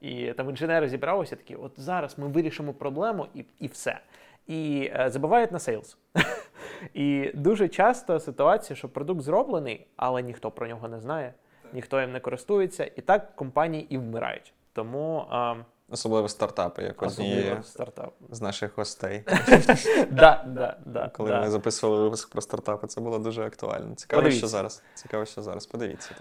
[0.00, 2.93] і там інженери зібралися такі: от зараз ми вирішимо проблему
[3.34, 4.00] і, і все.
[4.46, 5.96] І е, забувають на сейлс.
[6.94, 11.34] І дуже часто ситуація, що продукт зроблений, але ніхто про нього не знає,
[11.72, 14.52] ніхто їм не користується, і так компанії і вмирають.
[14.72, 15.56] Тому е,
[15.90, 18.14] Особливо стартапи, як однієї стартап.
[18.30, 19.24] з наших гостей.
[20.10, 21.40] Да, да, да, Коли да.
[21.40, 23.94] ми записували випуск про стартапи, це було дуже актуально.
[23.94, 24.38] Цікаво, Подивіться.
[24.38, 24.82] що зараз.
[24.94, 25.66] Цікаво, що зараз.
[25.66, 26.14] Подивіться.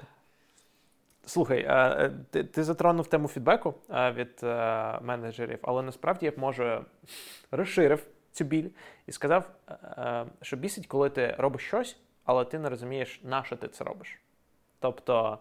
[1.25, 4.43] Слухай, е, е, ти, ти затронув тему фідбеку е, від
[5.01, 6.81] менеджерів, але насправді я б може
[7.51, 8.69] розширив цю біль
[9.07, 9.49] і сказав,
[10.41, 14.19] що бісить, коли ти робиш щось, але ти не розумієш, на що ти це робиш.
[14.79, 15.39] Тобто,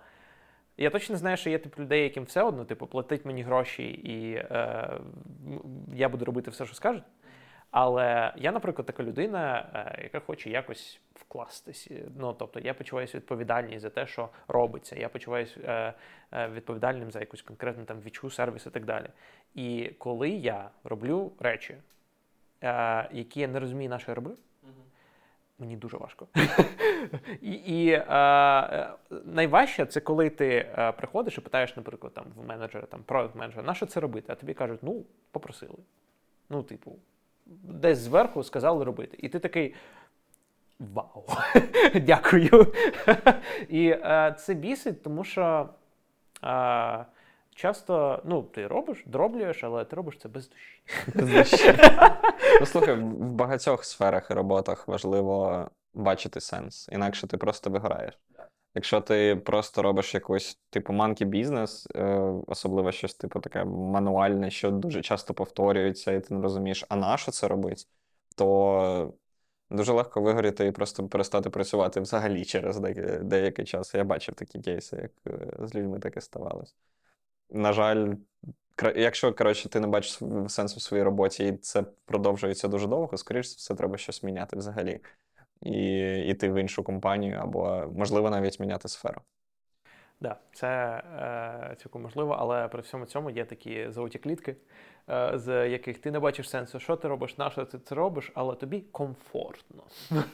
[0.77, 4.35] я точно знаю, що є тип людей, яким все одно, типу, платить мені гроші, і
[4.35, 4.90] е,
[5.95, 7.05] я буду робити все, що скажуть.
[7.73, 11.91] Але я, наприклад, така людина, е, яка хоче якось вкластись.
[12.17, 14.97] Ну, тобто, я почуваюся відповідальність за те, що робиться.
[14.97, 15.95] Я почуваюся е,
[16.33, 19.07] е, відповідальним за якусь конкретну там вічу, сервіс і так далі.
[19.55, 21.77] І коли я роблю речі,
[23.13, 24.37] які я не розумію, на що я роблю,
[25.63, 26.29] мені дуже важко.
[27.41, 28.91] і і е, е,
[29.25, 33.63] найважче це коли ти е, приходиш і питаєш, наприклад, там в менеджера, там продакт менеджера,
[33.63, 34.33] на що це робити?
[34.33, 35.79] А тобі кажуть, ну, попросили.
[36.51, 36.99] Ну, типу,
[37.62, 39.17] десь зверху сказали робити.
[39.21, 39.75] І ти такий.
[40.79, 41.25] Вау,
[41.95, 42.73] дякую.
[43.69, 45.69] І е, це бісить, тому що
[46.45, 47.05] е,
[47.55, 50.51] часто ну, ти робиш, дроблюєш, але ти робиш це без
[51.15, 51.75] душі.
[52.61, 58.19] Ну, слухай, в багатьох сферах і роботах важливо бачити сенс, інакше ти просто вигораєш.
[58.75, 61.89] Якщо ти просто робиш якийсь типу манкі бізнес,
[62.47, 67.17] особливо щось типу таке мануальне, що дуже часто повторюється, і ти не розумієш, а на
[67.17, 67.89] що це робить,
[68.37, 69.13] то
[69.71, 72.79] дуже легко вигоріти і просто перестати працювати взагалі через
[73.23, 73.95] деякий час.
[73.95, 76.77] Я бачив такі кейси, як е, з людьми таке ставалось.
[77.51, 78.15] На жаль,
[78.97, 83.47] якщо коротше, ти не бачиш сенсу в своїй роботі, і це продовжується дуже довго, скоріш
[83.47, 85.01] за все, треба щось міняти взагалі.
[85.62, 89.20] І йти в іншу компанію, або, можливо, навіть міняти сферу.
[90.22, 94.57] Да, це е, цілком можливо, але при всьому цьому є такі золоті клітки,
[95.11, 98.33] е, з яких ти не бачиш сенсу, що ти робиш, на що ти це робиш,
[98.35, 99.83] але тобі комфортно.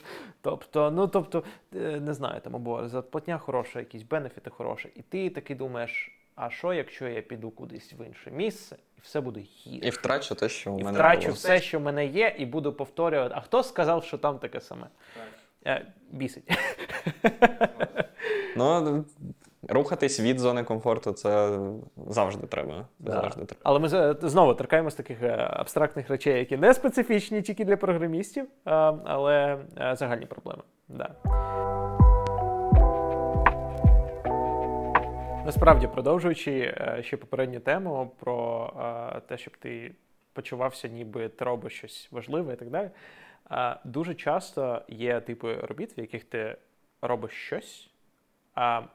[0.40, 1.44] тобто, ну тобто,
[1.76, 6.14] е, не знаю, там або зарплатня хороша, якісь бенефіти хороші, і ти такий думаєш.
[6.34, 9.86] А що, якщо я піду кудись в інше місце, і все буде гірше?
[9.88, 11.32] І втрачу те, що у І мене втрачу було.
[11.34, 13.34] все, що в мене є, і буду повторювати.
[13.38, 14.86] А хто сказав, що там таке саме?
[15.66, 16.50] Е, бісить.
[18.56, 19.04] Ну,
[19.68, 21.58] рухатись від зони комфорту це
[22.06, 22.86] завжди треба.
[22.98, 23.12] Да.
[23.12, 23.60] Завжди треба.
[23.64, 28.44] Але ми з- знову торкаємось таких е, абстрактних речей, які не специфічні тільки для програмістів,
[28.44, 28.48] е,
[29.04, 30.62] але е, загальні проблеми.
[30.88, 31.14] Да.
[35.48, 38.70] Насправді, продовжуючи е, ще попередню тему про
[39.16, 39.94] е, те, щоб ти
[40.32, 42.90] почувався, ніби ти робиш щось важливе і так далі.
[43.50, 46.56] е, Дуже часто є типи робіт, в яких ти
[47.02, 47.90] робиш щось,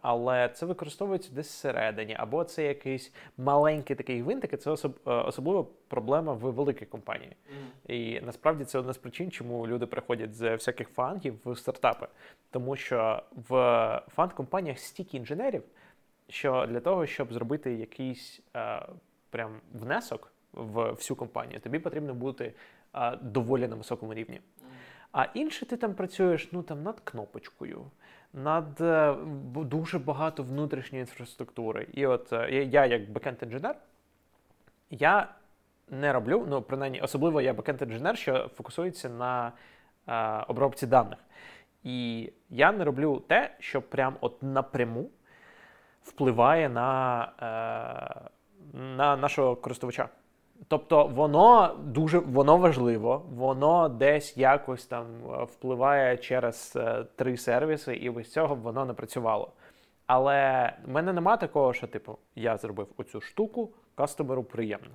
[0.01, 5.67] але це використовується десь всередині, або це якийсь маленький такий гвинтик, і це особ, особливо
[5.87, 7.35] проблема в великій компанії.
[7.87, 12.07] І насправді це одна з причин, чому люди приходять з всяких фангів в стартапи.
[12.51, 13.53] Тому що в
[14.15, 15.63] FAANG -компаніях стільки інженерів,
[16.33, 18.85] що для того, щоб зробити якийсь е,
[19.29, 22.53] прям внесок в всю компанію, тобі потрібно бути
[22.95, 24.41] е, доволі на високому рівні.
[25.11, 27.85] А інше ти там працюєш ну там над кнопочкою,
[28.33, 29.15] над е,
[29.55, 31.87] дуже багато внутрішньої інфраструктури.
[31.93, 33.75] І от е, я, як бекенд-інженер,
[34.89, 35.35] я
[35.89, 39.51] не роблю, ну принаймні, особливо я бекенд-інженер, що фокусується на
[40.07, 41.19] е, обробці даних.
[41.83, 45.09] І я не роблю те, що прям от напряму
[46.03, 50.09] впливає на, е, на нашого користувача.
[50.67, 57.95] Тобто воно дуже воно важливо, воно десь якось там е, впливає через е, три сервіси,
[57.95, 59.51] і без цього воно не працювало.
[60.05, 64.91] Але в мене нема такого, що типу я зробив оцю штуку, кастомеру приємно.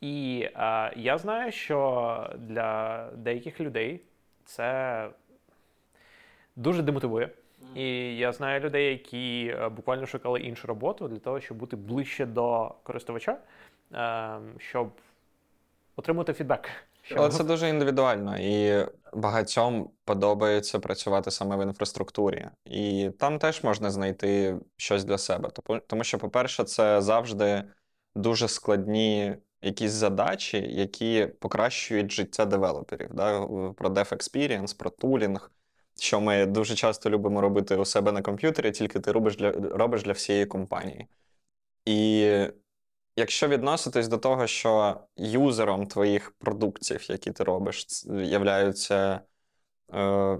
[0.00, 4.00] І е, я знаю, що для деяких людей
[4.44, 5.08] це
[6.56, 7.30] дуже демотивує.
[7.74, 12.26] І я знаю людей, які е, буквально шукали іншу роботу для того, щоб бути ближче
[12.26, 13.38] до користувача,
[13.92, 14.90] е, щоб
[15.96, 16.70] отримувати фідбек.
[17.16, 22.48] Але це дуже індивідуально, і багатьом подобається працювати саме в інфраструктурі.
[22.64, 25.50] І там теж можна знайти щось для себе.
[25.86, 27.64] Тому що, по-перше, це завжди
[28.14, 33.14] дуже складні якісь задачі, які покращують життя девелоперів.
[33.14, 33.40] Да?
[33.76, 35.50] Про Dev Experience, про тулінг,
[35.98, 40.02] що ми дуже часто любимо робити у себе на комп'ютері, тільки ти робиш для, робиш
[40.02, 41.06] для всієї компанії.
[41.84, 42.28] І
[43.16, 49.20] якщо відноситись до того, що юзером твоїх продуктів, які ти робиш, являються
[49.94, 50.38] е,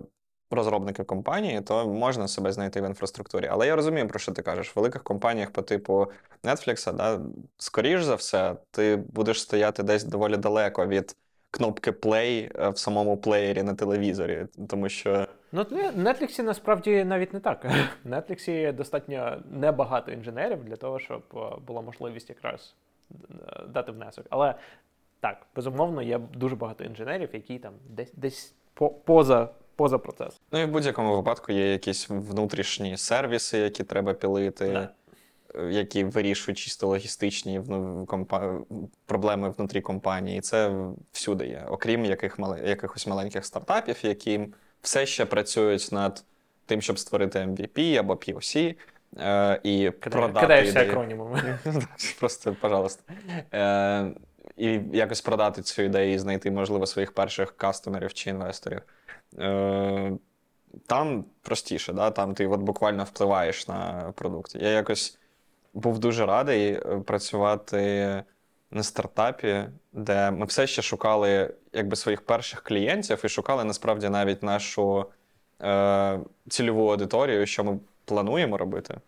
[0.50, 3.46] розробники компанії, то можна себе знайти в інфраструктурі.
[3.46, 4.68] Але я розумію, про що ти кажеш.
[4.68, 6.06] В великих компаніях по типу
[6.44, 7.20] Netflix, да,
[7.58, 11.16] скоріш за все, ти будеш стояти десь доволі далеко від
[11.50, 15.28] кнопки Play в самому плеєрі на телевізорі, тому що.
[15.54, 17.64] Ну, в Netflix насправді навіть не так.
[18.04, 22.74] В Netflix достатньо небагато інженерів для того, щоб е, була можливість якраз
[23.12, 24.26] е, дати внесок.
[24.30, 24.54] Але
[25.20, 30.38] так, безумовно, є дуже багато інженерів, які там десь десь по, поза поза процесом.
[30.52, 34.68] Ну і в будь-якому випадку є якісь внутрішні сервіси, які треба пілити.
[34.72, 34.88] Да.
[35.70, 37.62] Які вирішують чисто логістичні
[38.06, 38.60] компа...
[39.06, 42.56] проблеми внутрі компанії, це всюди є, окрім яких мал...
[42.64, 44.40] якихось маленьких стартапів, які
[44.84, 46.24] все ще працюють над
[46.66, 48.76] тим, щоб створити MVP або POC
[49.18, 51.58] е, і продати Кидаєшся акронімами.
[52.18, 53.14] Просто, пожалуйста.
[53.54, 54.10] Е,
[54.56, 58.80] І якось продати цю ідею і знайти, можливо, своїх перших кастомерів чи інвесторів.
[59.38, 60.12] Е,
[60.86, 62.10] Там простіше, да?
[62.10, 64.54] там ти от буквально впливаєш на продукт.
[64.54, 65.18] Я якось
[65.74, 68.22] був дуже радий працювати
[68.74, 74.42] на стартапі, де ми все ще шукали якби, своїх перших клієнтів і шукали насправді навіть
[74.42, 75.06] нашу
[75.62, 79.00] е, цільову аудиторію, що ми плануємо робити.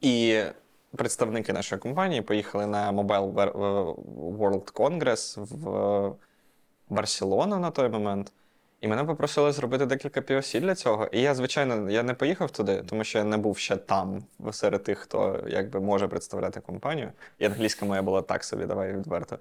[0.00, 0.42] І
[0.96, 3.32] представники нашої компанії поїхали на Mobile
[4.38, 6.14] World Congress в
[6.88, 8.32] Барселону на той момент.
[8.80, 11.08] І мене попросили зробити декілька POC для цього.
[11.12, 14.82] І я, звичайно, я не поїхав туди, тому що я не був ще там, серед
[14.82, 17.12] тих, хто якби може представляти компанію.
[17.38, 19.38] І англійська моя була так собі, давай відверто.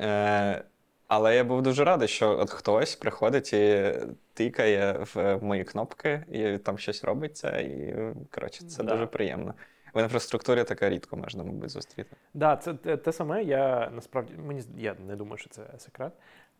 [0.00, 0.64] Е,
[1.08, 3.94] Але я був дуже радий, що от хтось приходить і
[4.34, 7.58] тикає в мої кнопки, і там щось робиться.
[7.58, 7.94] І
[8.30, 8.92] коротше, це да.
[8.92, 9.54] дуже приємно.
[9.94, 12.10] В інфраструктурі таке рідко можна, мабуть, зустріти.
[12.10, 13.42] Так, да, це те, те саме.
[13.42, 16.12] Я насправді мені я не думаю, що це секрет.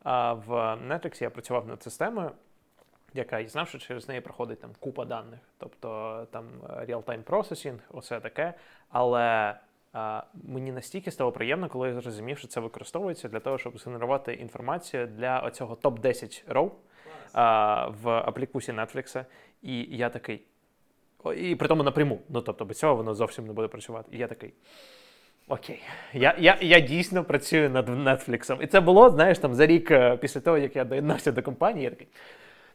[0.02, 0.50] А в
[0.88, 2.30] Netflix я працював над системою,
[3.14, 8.20] яка і знав, що через неї проходить там купа даних, тобто там real-time processing, усе
[8.20, 8.54] таке.
[8.88, 9.54] Але
[9.92, 14.34] а, мені настільки стало приємно, коли я зрозумів, що це використовується для того, щоб згенерувати
[14.34, 16.70] інформацію для оцього топ-10 роw
[17.32, 19.24] а, в аплікусі Netflix.
[19.62, 20.42] І я такий.
[21.36, 22.20] І при тому напряму.
[22.28, 24.08] Ну тобто без цього воно зовсім не буде працювати.
[24.12, 24.52] І я такий.
[25.50, 25.82] Окей,
[26.12, 28.62] я я, я дійсно працюю над Netflix.
[28.62, 31.84] І це було, знаєш, там за рік е, після того, як я доєднався до компанії,
[31.84, 32.08] я такий.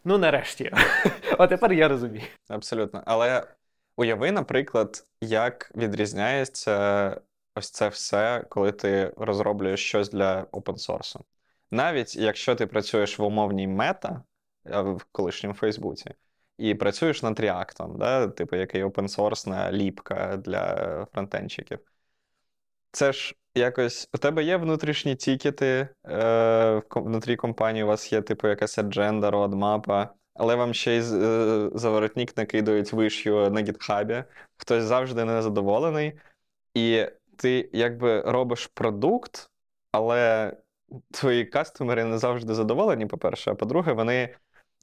[0.03, 0.71] Ну, нарешті.
[1.37, 2.23] От тепер я розумію.
[2.47, 3.03] Абсолютно.
[3.05, 3.47] Але
[3.97, 7.21] уяви, наприклад, як відрізняється
[7.55, 11.19] ось це все, коли ти розроблюєш щось для open source.
[11.71, 14.23] Навіть якщо ти працюєш в умовній мета
[14.65, 16.11] в колишньому Фейсбуці,
[16.57, 18.27] і працюєш над React, да?
[18.27, 21.79] типу який open source ліпка для фронтенчиків
[22.95, 28.47] це ж якось у тебе є внутрішні тікети е, внутрі компанії, у вас є, типу,
[28.47, 34.23] якась адженда, родмапа, але вам ще й е, заворотник накидають вишю на гітхабі,
[34.57, 36.13] хтось завжди незадоволений,
[36.73, 39.49] і ти якби робиш продукт,
[39.91, 40.53] але
[41.11, 44.35] твої кастомери не завжди задоволені, по-перше, а по-друге, вони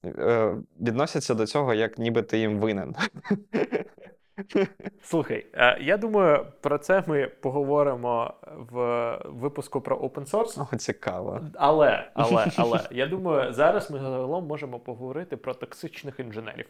[0.04, 2.94] е, відносяться до цього, як ніби ти їм винен.
[5.03, 8.34] Слухай, е, я думаю, про це ми поговоримо
[8.72, 10.66] в випуску про open source.
[10.72, 11.40] О, цікаво.
[11.55, 16.66] Але, але, але, я думаю, зараз ми загалом можемо поговорити про токсичних інженерів.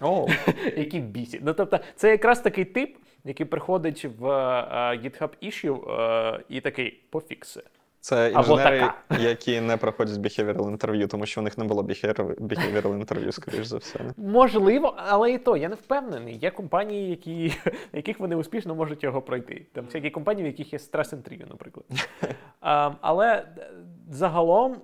[0.00, 0.36] Oh.
[0.78, 1.40] Які бісять.
[1.44, 7.00] Ну, тобто, це якраз такий тип, який приходить в uh, GitHub issue uh, і такий
[7.10, 7.62] пофікси.
[8.02, 8.90] Це інженери,
[9.20, 13.76] які не проходять behavioral інтерв'ю, тому що у них не було behavioral інтерв'ю, скоріш за
[13.76, 14.00] все.
[14.16, 16.38] Можливо, але і то, я не впевнений.
[16.38, 17.54] Є компанії, які,
[17.92, 19.66] яких вони успішно можуть його пройти.
[19.72, 21.86] Там всякі компанії, в яких є стрес-інтерв'ю, наприклад.
[22.60, 23.48] А, Але
[24.10, 24.76] загалом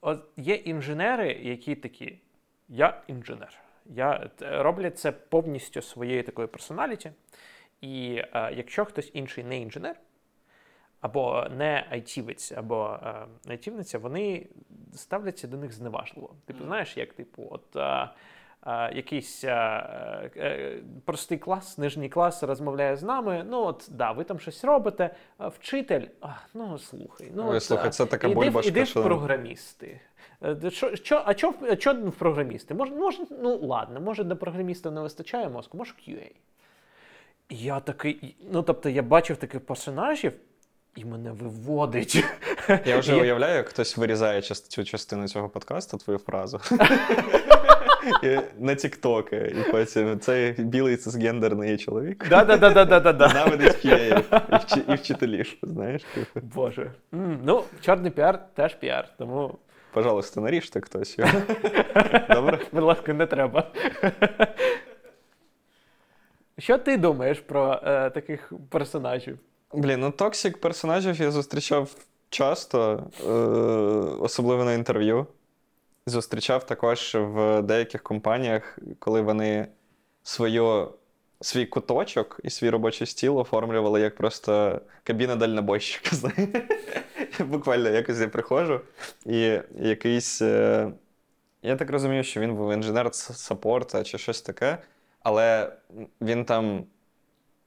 [0.00, 2.18] от є інженери, які такі.
[2.68, 3.58] Я інженер.
[3.86, 7.12] Я роблять це повністю своєю такою персоналіті.
[7.80, 9.96] І а, якщо хтось інший не інженер
[11.04, 12.98] або не айтівець, або
[13.48, 14.46] айтівниця, вони
[14.94, 16.30] ставляться до них зневажливо.
[16.46, 17.76] Типу, знаєш, як типу, от.
[17.76, 18.08] е,
[18.94, 19.50] якийсь е,
[20.36, 23.44] е, простий клас, нижній клас розмовляє з нами.
[23.48, 25.14] Ну, от да, ви там щось робите.
[25.38, 28.92] А вчитель, а, ну слухай, ну Ой, от, слухай, це така іди, бульбашка, іди в
[28.92, 30.00] програмісти.
[30.44, 32.74] Е, Що, що, а що, що в програмісти?
[32.74, 36.30] Може, може, ну ладно, може до програмістів не вистачає мозку, може QA.
[37.50, 40.32] Я такий, ну тобто я бачив таких персонажів,
[40.96, 42.24] і мене виводить.
[42.86, 46.60] Я вже І- уявляю, як хтось вирізає цю частину цього подкасту, твою фразу.
[48.22, 49.36] І На тіктоки.
[49.60, 53.28] І потім цей білий цисгендерний чоловік Да-да-да-да-да-да.
[53.28, 56.02] ненавидить QA і вчи- і вчителів, знаєш.
[56.14, 56.40] типу.
[56.54, 56.92] Боже.
[57.44, 59.58] Ну, чорний піар теж піар, тому,
[59.92, 61.30] Пожалуйста, наріжте хтось його.
[62.30, 62.58] Добре?
[62.72, 63.70] будь ласка, не треба.
[66.58, 69.38] Що ти думаєш про е, таких персонажів?
[69.76, 71.94] Блін, ну toxic персонажів я зустрічав
[72.30, 73.30] часто, е,
[74.20, 75.26] особливо на інтерв'ю.
[76.06, 79.66] Зустрічав також в деяких компаніях, коли вони
[80.22, 80.92] свою,
[81.40, 86.16] свій куточок і свій робочий стіл оформлювали як просто кабіна дальнобойщика.
[87.44, 88.80] Буквально якось я приходжу,
[89.26, 90.42] і якийсь.
[90.42, 90.92] е,
[91.62, 94.78] Я так розумію, що він був інженер саппорта чи щось таке,
[95.22, 95.72] але
[96.20, 96.84] він там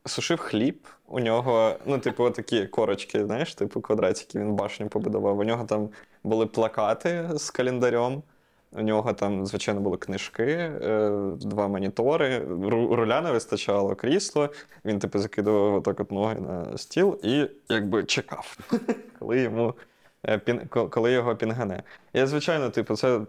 [0.08, 0.88] сушив хліб.
[1.08, 5.38] У нього, ну, типу, такі корочки, знаєш, типу квадратики, він башню побудував.
[5.40, 5.90] У нього там
[6.24, 8.24] були плакати з календарем.
[8.72, 14.50] У нього там, звичайно, були книжки, е, два монітори, ру- руля не вистачало, крісло.
[14.86, 18.58] Він, типу, закидував отак от ноги на стіл і якби чекав,
[19.20, 19.74] коли йому
[20.26, 20.40] е,
[20.90, 21.84] коли його пінгане.
[22.14, 23.22] Я, звичайно, типу, це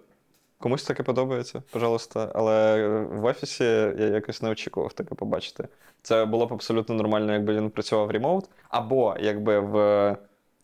[0.59, 2.33] комусь таке подобається, пожалуйста.
[2.35, 5.69] Але в офісі я якось не очікував таке побачити.
[6.03, 9.77] Це було б абсолютно нормально, якби він працював ремоут, або якби в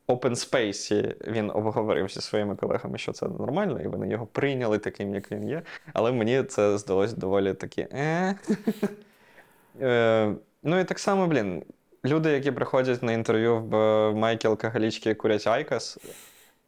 [0.08, 5.14] open space він обговорив зі своїми колегами, що це нормально, і вони його прийняли таким,
[5.14, 5.62] як він є.
[5.92, 7.88] Але мені це здалось доволі таки.
[7.92, 8.34] Е.
[10.66, 11.62] Ну і так само, блін,
[12.04, 15.98] люди, які приходять на інтерв'ю в е, майки алкоголічки і курять Айкос,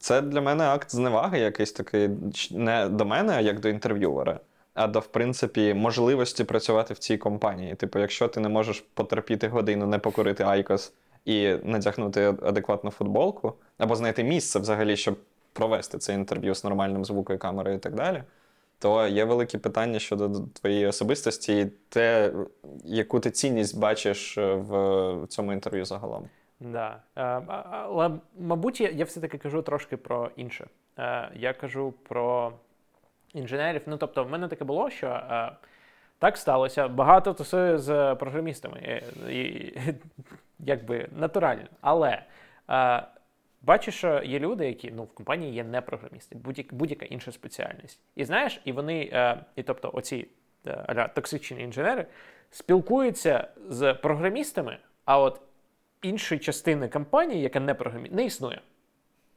[0.07, 2.11] це для мене акт зневаги якийсь такий
[2.50, 4.40] не до мене, а як до інтерв'юера,
[4.74, 7.74] а до, в принципі, можливості працювати в цій компанії.
[7.74, 10.92] Типу, якщо ти не можеш потерпіти годину, не покурити Айкос
[11.24, 15.18] і надягнути адекватну футболку, або знайти місце взагалі, щоб
[15.52, 18.22] провести це інтерв'ю з нормальним звуком, камерою і так далі.
[18.78, 22.32] То є великі питання щодо твоєї особистості і те,
[22.84, 26.28] яку ти цінність бачиш е, в цьому інтерв'ю загалом.
[26.61, 27.02] Да.
[27.16, 30.66] Е, Але, мабуть, я, все-таки кажу трошки про інше.
[30.98, 32.52] Е, Я кажу про
[33.34, 33.82] інженерів.
[33.86, 35.50] Ну, тобто, в мене таке було, що е,
[36.18, 36.88] так сталося.
[36.88, 39.02] Багато тусую з програмістами.
[39.28, 39.72] І,
[40.59, 41.66] якби натурально.
[41.80, 42.22] Але
[43.62, 46.36] бачу, що є люди, які ну, в компанії є не програмісти,
[46.70, 48.00] будь-яка, інша спеціальність.
[48.14, 49.02] І знаєш, і вони,
[49.57, 50.28] і тобто, оці
[51.14, 52.07] токсичні інженери
[52.50, 55.40] спілкуються з програмістами, а от
[56.09, 58.61] іншої частини компанії, яка не програміст, не існує.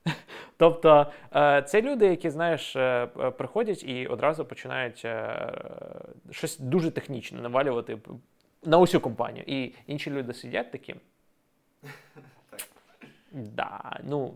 [0.57, 3.07] Тобто е, це люди, які, знаєш, е,
[3.37, 5.51] приходять і одразу починають е,
[6.31, 7.97] щось дуже технічне навалювати
[8.63, 9.43] на усю компанію.
[9.47, 10.95] І інші люди сидять такі.
[13.31, 14.33] Да, ну,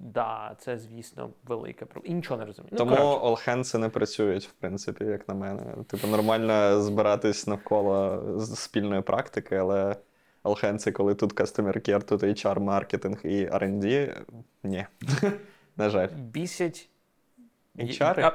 [0.00, 2.12] да, це, звісно, велика проблема.
[2.12, 2.68] І нічого не розумію.
[2.72, 3.18] Ну, Тому коротше.
[3.20, 5.62] олхенси не працюють, в принципі, як на мене.
[5.86, 9.96] Типу, нормально збиратись навколо спільної практики, але
[10.42, 14.16] олхенси, коли тут customer care, тут HR, маркетинг і R&D,
[14.62, 14.86] ні.
[15.76, 16.08] На жаль.
[16.08, 16.88] бісять.
[17.78, 18.32] HR?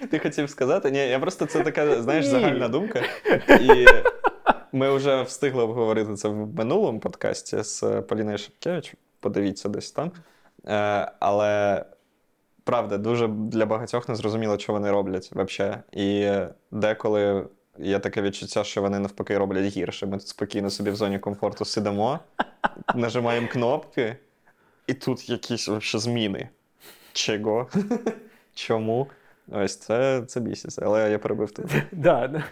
[0.10, 0.90] Ти хотів сказати?
[0.90, 3.02] Ні, я просто це така, знаєш, загальна думка.
[3.60, 3.86] І
[4.72, 8.94] ми вже встигли обговорити це в минулому подкасті з Поліною Шепкевич.
[9.20, 10.12] Подивіться десь там.
[10.66, 11.84] Е, але
[12.64, 15.76] правда, дуже для багатьох не зрозуміло, що вони роблять взагалі.
[15.92, 16.32] І
[16.70, 17.46] деколи
[17.82, 20.06] є таке відчуття, що вони навпаки роблять гірше.
[20.06, 22.20] Ми тут спокійно собі в зоні комфорту сидимо,
[22.94, 24.16] нажимаємо кнопки,
[24.86, 26.48] і тут якісь вообще зміни.
[27.12, 27.68] Чого?
[28.54, 29.06] Чому?
[29.48, 31.68] Ось це, це біситься, але я перебив тебе.
[31.92, 32.44] Да.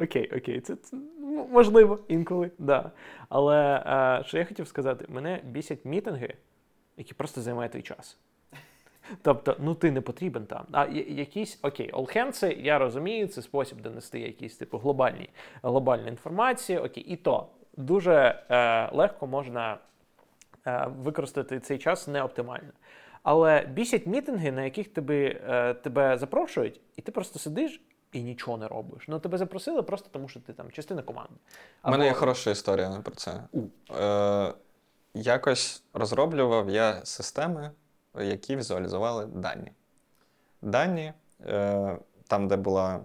[0.00, 2.90] Окей, окей, це, це ну, можливо інколи, да.
[3.28, 3.84] Але
[4.20, 6.34] е, що я хотів сказати, мене бісять мітинги,
[6.96, 8.18] які просто займають твій час.
[9.22, 10.64] Тобто, ну ти не потрібен там.
[10.72, 15.30] А якісь окей, олхенси, я розумію, це спосіб донести якісь типу глобальні,
[15.62, 16.78] глобальні інформації.
[16.78, 17.46] Окей, і то
[17.76, 19.78] дуже е, легко можна
[20.66, 22.72] е, використати цей час неоптимально.
[23.22, 27.80] Але бісять мітинги, на яких тебе, е, тебе запрошують, і ти просто сидиш
[28.12, 29.04] і нічого не робиш.
[29.08, 31.34] Ну тебе запросили просто тому, що ти там частина команди.
[31.84, 33.42] У мене є хороша історія про це.
[34.00, 34.54] Е,
[35.14, 37.70] якось розроблював я системи,
[38.24, 39.72] які візуалізували дані.
[40.62, 41.12] Дані
[41.46, 41.98] е,
[42.28, 43.00] там, де була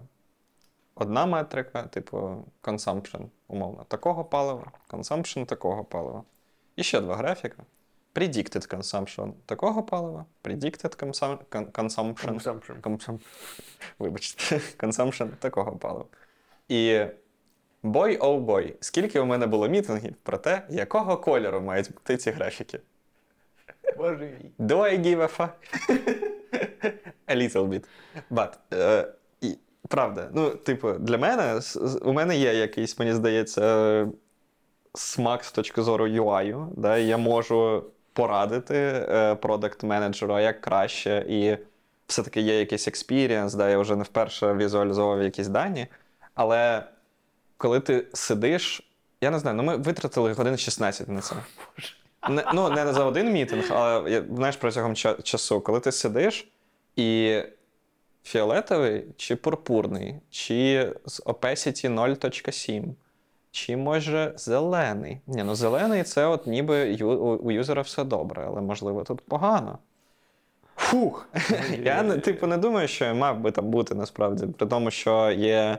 [0.94, 6.24] одна метрика, типу consumption, умовно, такого палива, consumption такого палива.
[6.76, 7.62] І ще два графіка.
[8.14, 12.80] Predicted consumption такого палива, predicted consumption, Consumption.
[12.80, 13.20] consumption,
[13.98, 16.04] вибачте, consumption такого палива.
[16.68, 17.04] І
[17.82, 22.30] бой оу бой, скільки у мене було мітингів про те, якого кольору мають бути ці
[22.30, 22.80] графіки.
[23.96, 24.66] Боже мій.
[24.66, 25.50] Do I give a fuck?
[27.28, 27.84] a little bit.
[28.30, 29.08] But, е,
[29.40, 29.58] і,
[29.88, 31.60] правда, ну, типу, для мене
[32.02, 34.06] у мене є якийсь, мені здається, е,
[34.94, 36.66] смак з точки зору UI.
[36.76, 36.96] Да?
[36.96, 41.56] Я можу порадити е, продакт-менеджеру, а як краще, і
[42.06, 45.86] все-таки є якийсь experience, да, я вже не вперше візуалізував якісь дані.
[46.34, 46.82] Але
[47.56, 48.90] коли ти сидиш,
[49.20, 51.36] я не знаю, ну ми витратили годин 16 на це.
[52.30, 56.48] Не, ну, не за один мітинг, але знаєш, протягом ча- часу, коли ти сидиш
[56.96, 57.40] і
[58.24, 62.84] фіолетовий чи пурпурний, чи з opacity 0.7,
[63.50, 65.20] чи може зелений.
[65.26, 69.20] Ні, ну зелений це от ніби ю, у, у юзера все добре, але можливо тут
[69.20, 69.78] погано.
[70.76, 71.28] Фух.
[71.82, 75.78] Я не- типу не думаю, що мав би там бути насправді, при тому, що є.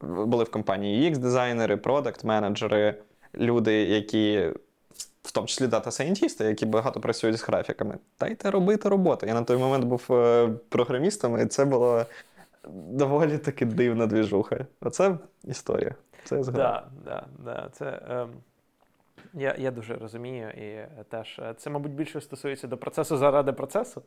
[0.00, 2.94] Були в компанії UX-дизайнери, продакт-менеджери,
[3.34, 4.48] люди, які
[5.22, 7.98] в тому числі дата-сайентісти, які багато працюють з графіками.
[8.20, 9.26] Дайте робити роботу.
[9.26, 12.06] Я на той момент був е, програмістом, і це було
[12.72, 14.66] доволі таки дивна двіжуха.
[14.80, 15.94] Оце історія.
[16.24, 16.84] Це згадав.
[17.04, 17.68] Да, да, да.
[17.72, 18.28] Це, ем,
[19.34, 23.52] я, я дуже розумію, і е, теж е, це, мабуть, більше стосується до процесу заради
[23.52, 24.02] процесу.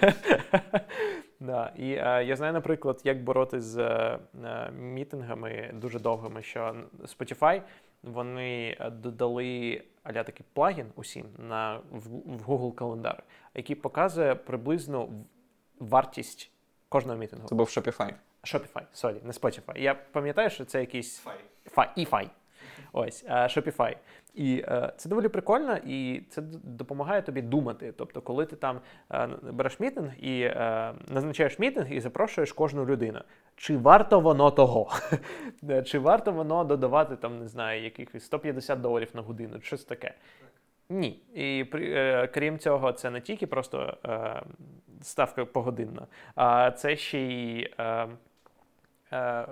[1.40, 1.72] да.
[1.76, 7.62] І е, я знаю, наприклад, як боротися з е, мітингами дуже довгими, що Spotify
[8.02, 13.22] вони додали аля такий плагін усім на, в, в Google календар,
[13.54, 15.08] який показує приблизно
[15.78, 16.50] вартість
[16.88, 17.48] кожного мітингу.
[17.48, 18.14] Це був Shopify.
[18.44, 19.78] Shopify, sorry, не Spotify.
[19.78, 21.26] Я пам'ятаю, що це якийсь
[21.76, 21.88] Fi.
[21.96, 22.30] і фай.
[22.92, 23.96] Ось е, Shopify.
[24.34, 27.94] І е, це доволі прикольно, і це допомагає тобі думати.
[27.98, 28.80] Тобто, коли ти там
[29.12, 30.50] е, береш мітинг і
[31.08, 33.20] назначаєш мітинг і запрошуєш кожну людину.
[33.56, 34.90] Чи варто воно того?
[35.84, 40.14] Чи варто воно додавати там, не знаю, якихось 150 доларів на годину, чи щось таке?
[40.88, 41.22] Ні.
[41.34, 44.42] І при- е, крім цього, це не тільки просто е,
[45.02, 48.08] ставка погодинна, а це ще й е,
[49.12, 49.46] е,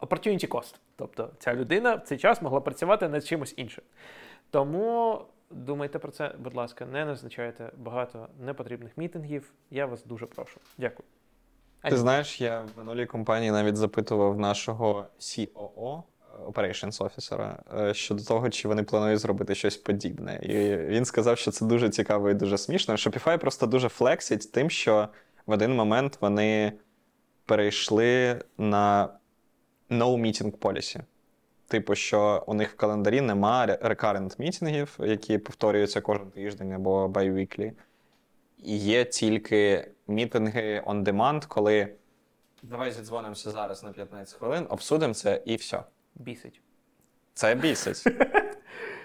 [0.00, 0.74] opportunity cost.
[0.96, 3.84] Тобто ця людина в цей час могла працювати над чимось іншим.
[4.50, 5.20] Тому
[5.50, 9.52] думайте про це, будь ласка, не назначайте багато непотрібних мітингів.
[9.70, 10.60] Я вас дуже прошу.
[10.78, 11.08] Дякую.
[11.90, 16.02] Ти знаєш, я в минулій компанії навіть запитував нашого COO,
[16.46, 20.40] Operations Officer, е, щодо того, чи вони планують зробити щось подібне.
[20.42, 22.94] І він сказав, що це дуже цікаво і дуже смішно.
[22.94, 25.08] Shopify просто дуже флексить тим, що
[25.46, 26.72] в один момент вони
[27.44, 29.08] перейшли на
[29.90, 31.00] no meeting policy.
[31.68, 37.72] Типу, що у них в календарі нема recurrent мітингів, які повторюються кожен тиждень або bi-weekly.
[38.58, 41.88] І є тільки мітинги on demand, коли
[42.62, 45.82] давай зідзвонимося зараз на 15 хвилин, обсудимо це і все.
[46.14, 46.60] Бісить.
[47.34, 48.04] Це бісить.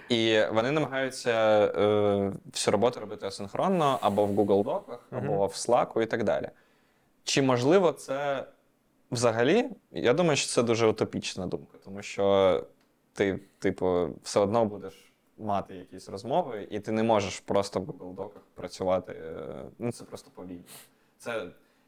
[0.08, 1.32] І вони намагаються
[1.76, 6.48] е, всю роботу робити асинхронно або в Google Доках, або в Slack і так далі.
[7.24, 8.44] Чи можливо це
[9.12, 9.70] взагалі?
[9.90, 12.66] Я думаю, що це дуже утопічна думка, тому що
[13.12, 18.14] ти, типу, все одно будеш мати якісь розмови, і ти не можеш просто в Google
[18.14, 19.12] Доках працювати.
[19.12, 20.62] е, Ну, це просто повільно.
[21.18, 21.46] Це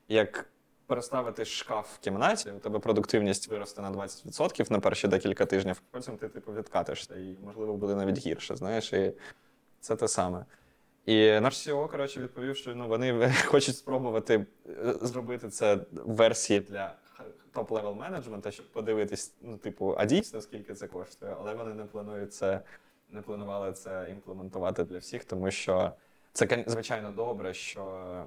[0.09, 0.51] як
[0.87, 6.17] переставити шкаф в кімнаті, у тебе продуктивність виросте на 20% на перші декілька тижнів, потім
[6.17, 8.57] ти типу відкатишся, і можливо буде навіть гірше.
[8.57, 9.13] Знаєш, і
[9.81, 10.45] це те саме.
[11.07, 16.61] І наш CEO, коротше, відповів, що ну, вони хочуть спробувати е, зробити це в версії
[16.61, 16.95] для
[17.55, 22.35] top-level менеджмента, щоб подивитись, ну, типу, а дійсно скільки це коштує, але вони не планують
[22.35, 22.61] це,
[23.11, 25.93] не планували це імплементувати для всіх, тому що
[26.33, 28.27] це, звичайно, добре, що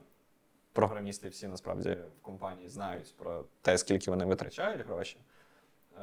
[0.74, 5.18] програмісти всі насправді в компанії знають про те, скільки вони витрачають гроші,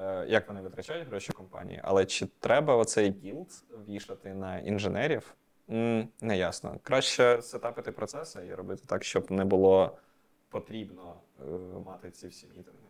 [0.01, 1.81] е, як вони витрачають гроші компанії.
[1.85, 5.35] Але чи треба оцей guilt вішати на інженерів?
[6.21, 6.79] Не ясно.
[6.83, 9.97] Краще сетапити процеси і робити так, щоб не було
[10.49, 11.45] потрібно е,
[11.87, 12.84] мати ці всі мітинги.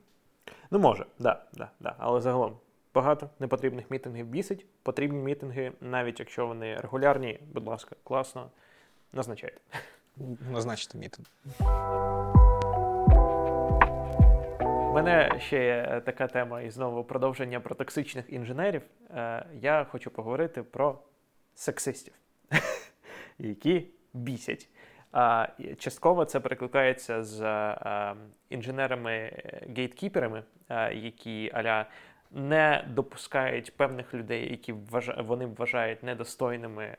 [0.71, 1.95] Ну, може, да, да, да.
[1.99, 2.57] Але загалом
[2.95, 4.67] багато непотрібних мітингів бісить.
[4.83, 8.51] Потрібні мітинги, навіть якщо вони регулярні, будь ласка, класно,
[9.13, 9.61] назначайте.
[10.51, 11.29] Назначити мітинг.
[14.91, 18.83] У мене ще є така тема і знову продовження про токсичних інженерів.
[19.11, 20.99] Е, Я хочу поговорити про
[21.55, 22.15] сексистів,
[23.39, 24.69] які бісять.
[25.79, 27.43] Частково це перекликається з
[28.51, 30.43] інженерами-гейткіперами,
[30.93, 31.87] які аля
[32.31, 34.73] не допускають певних людей, які
[35.19, 36.97] вони вважають недостойними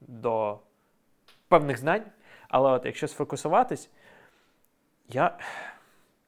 [0.00, 0.58] до
[1.48, 2.04] певних знань.
[2.48, 3.90] Але от якщо сфокусуватись,
[5.08, 5.38] я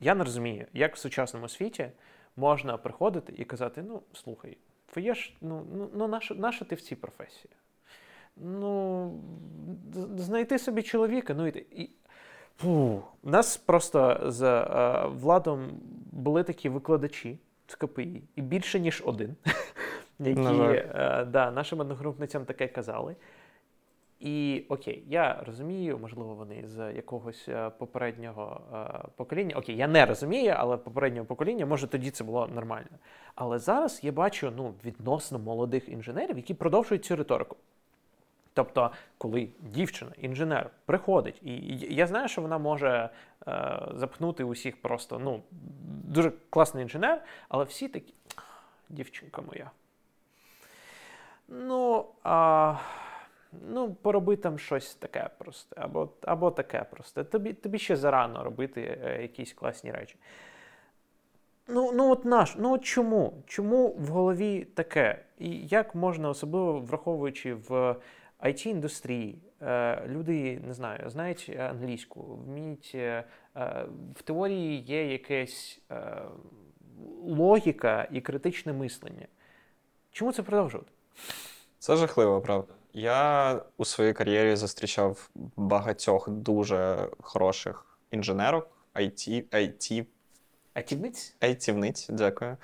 [0.00, 1.90] я не розумію, як в сучасному світі
[2.36, 6.80] можна приходити і казати: ну, слухай, твоє ж, ну, ну, ну наша, наша ти в
[6.80, 7.50] цій професії?
[8.36, 9.20] Ну,
[10.16, 11.66] знайти собі чоловіка, ну і.
[11.70, 11.90] і
[12.56, 13.02] фу.
[13.22, 15.68] У нас просто з е, владом
[16.12, 19.36] були такі викладачі з КПІ, і більше, ніж один,
[20.18, 23.16] які е, да, нашим одногрупницям таке казали.
[24.20, 29.56] І окей, я розумію, можливо, вони з якогось е, попереднього е, покоління.
[29.56, 32.98] Окей, я не розумію, але попереднього покоління, може, тоді це було нормально.
[33.34, 37.56] Але зараз я бачу ну, відносно молодих інженерів, які продовжують цю риторику.
[38.54, 43.10] Тобто, коли дівчина, інженер, приходить, і я знаю, що вона може
[43.48, 45.42] е, запхнути усіх просто ну,
[46.04, 48.14] дуже класний інженер, але всі такі,
[48.88, 49.70] дівчинка моя.
[51.48, 52.76] Ну, а,
[53.68, 57.24] ну, пороби там щось таке просте, або або таке просте.
[57.24, 60.16] Тобі тобі ще зарано робити е, якісь класні речі.
[61.68, 63.42] Ну, ну от наш, ну от чому?
[63.46, 65.24] Чому в голові таке?
[65.38, 67.96] І як можна, особливо враховуючи в
[68.42, 73.24] it індустрії е, люди не знаю, знають англійську, вміють е,
[74.14, 76.22] в теорії є якась е,
[77.24, 79.26] логіка і критичне мислення.
[80.12, 80.90] Чому це продовжувати?
[81.78, 82.74] Це жахливо, правда.
[82.92, 90.06] Я у своїй кар'єрі зустрічав багатьох дуже хороших інженерок, IT, IT,
[90.74, 91.34] Айтівниць?
[91.40, 92.56] Айтівниць, дякую.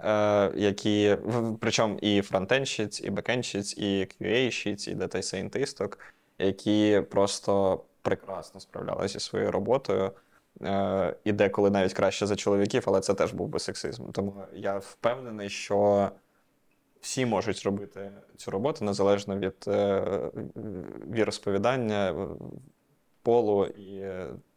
[0.00, 1.16] Е, які
[1.60, 5.98] причому і фронтенщиць, і бекенщиць, і QA-щиць, і дата-сайентисток,
[6.38, 10.12] які просто прекрасно справлялися зі своєю роботою.
[10.62, 14.10] Е, і деколи навіть краще за чоловіків, але це теж був би сексизм.
[14.10, 16.10] Тому я впевнений, що
[17.00, 20.02] всі можуть робити цю роботу незалежно від е,
[21.12, 22.28] віросповідання,
[23.22, 24.04] полу і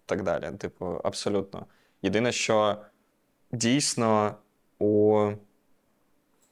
[0.05, 0.51] так далі.
[0.57, 1.65] Типу, абсолютно.
[2.01, 2.77] Єдине, що
[3.51, 4.35] дійсно
[4.80, 5.32] у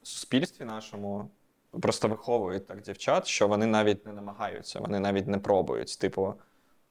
[0.03, 1.29] суспільстві нашому
[1.81, 5.99] просто виховують так дівчат, що вони навіть не намагаються, вони навіть не пробують.
[5.99, 6.33] Типу,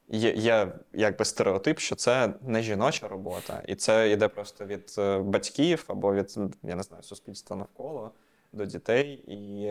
[0.08, 5.18] є є якби стереотип, що це не жіноча робота, і це йде просто від е,
[5.18, 8.10] батьків або від я не знаю, суспільства навколо
[8.52, 9.24] до дітей.
[9.26, 9.62] І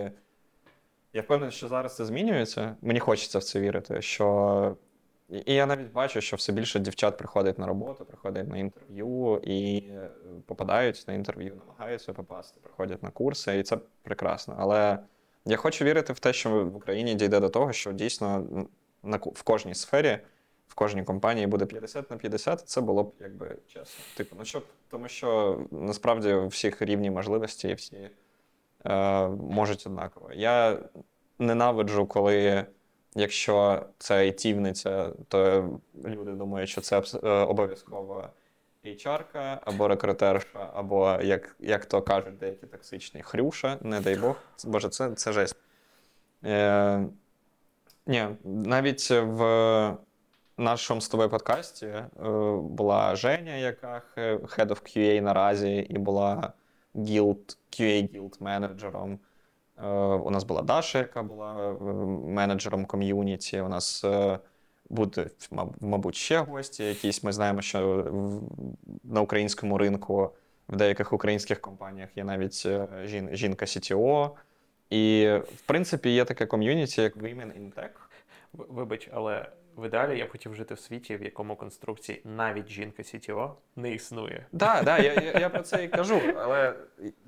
[1.13, 2.75] я впевнений, що зараз це змінюється.
[2.81, 4.01] Мені хочеться в це вірити.
[4.01, 4.77] що
[5.29, 9.77] і я навіть бачу, що все більше дівчат приходять на роботу, приходять на інтерв'ю і
[9.77, 10.09] е,
[10.45, 14.55] попадають на інтерв'ю, намагаються попасти, приходять на курси, і це прекрасно.
[14.59, 14.99] Але
[15.45, 18.47] я хочу вірити в те, що в Україні дійде до того, що дійсно
[19.03, 20.19] на в кожній сфері,
[20.67, 24.03] в кожній компанії буде 50 на 50, і це було б якби чесно.
[24.17, 28.09] Типу, ну щоб тому, що насправді у всіх рівні можливості і всі
[28.85, 30.29] е, можуть однаково.
[30.33, 30.79] Я
[31.39, 32.65] ненавиджу, коли.
[33.15, 35.69] Якщо це айтівниця, то
[36.05, 38.29] люди думають, що це е, обов'язково
[38.85, 44.35] HR-ка або рекрутерша, або, як як то кажуть, деякі токсичні хрюша, не дай Бог.
[44.65, 45.55] Боже, це це жесть.
[46.43, 47.05] Е,
[48.07, 49.97] Ні, навіть в
[50.57, 52.09] нашому з тобою подкасті е,
[52.61, 56.53] була Женя, яка Head of QA наразі, і була
[56.95, 59.19] guild, QA guild менеджером.
[59.83, 61.83] Е, у нас була Даша, яка була е,
[62.27, 63.61] менеджером ком'юніті.
[63.61, 64.39] У нас е,
[64.89, 65.29] буде,
[65.81, 66.83] мабуть, ще гості.
[66.83, 68.05] Якісь ми знаємо, що
[69.03, 70.31] на українському ринку
[70.69, 72.67] в деяких українських компаніях є навіть
[73.31, 74.29] жінка CTO.
[74.89, 77.89] І, в принципі, є таке ком'юніті, як Women in Tech.
[78.53, 83.03] Вибач, але в ідеалі я б хотів жити в світі, в якому конструкції навіть жінка
[83.03, 84.45] CTO не існує.
[84.59, 86.21] Так, да, я я, я про це і кажу.
[86.37, 86.75] Але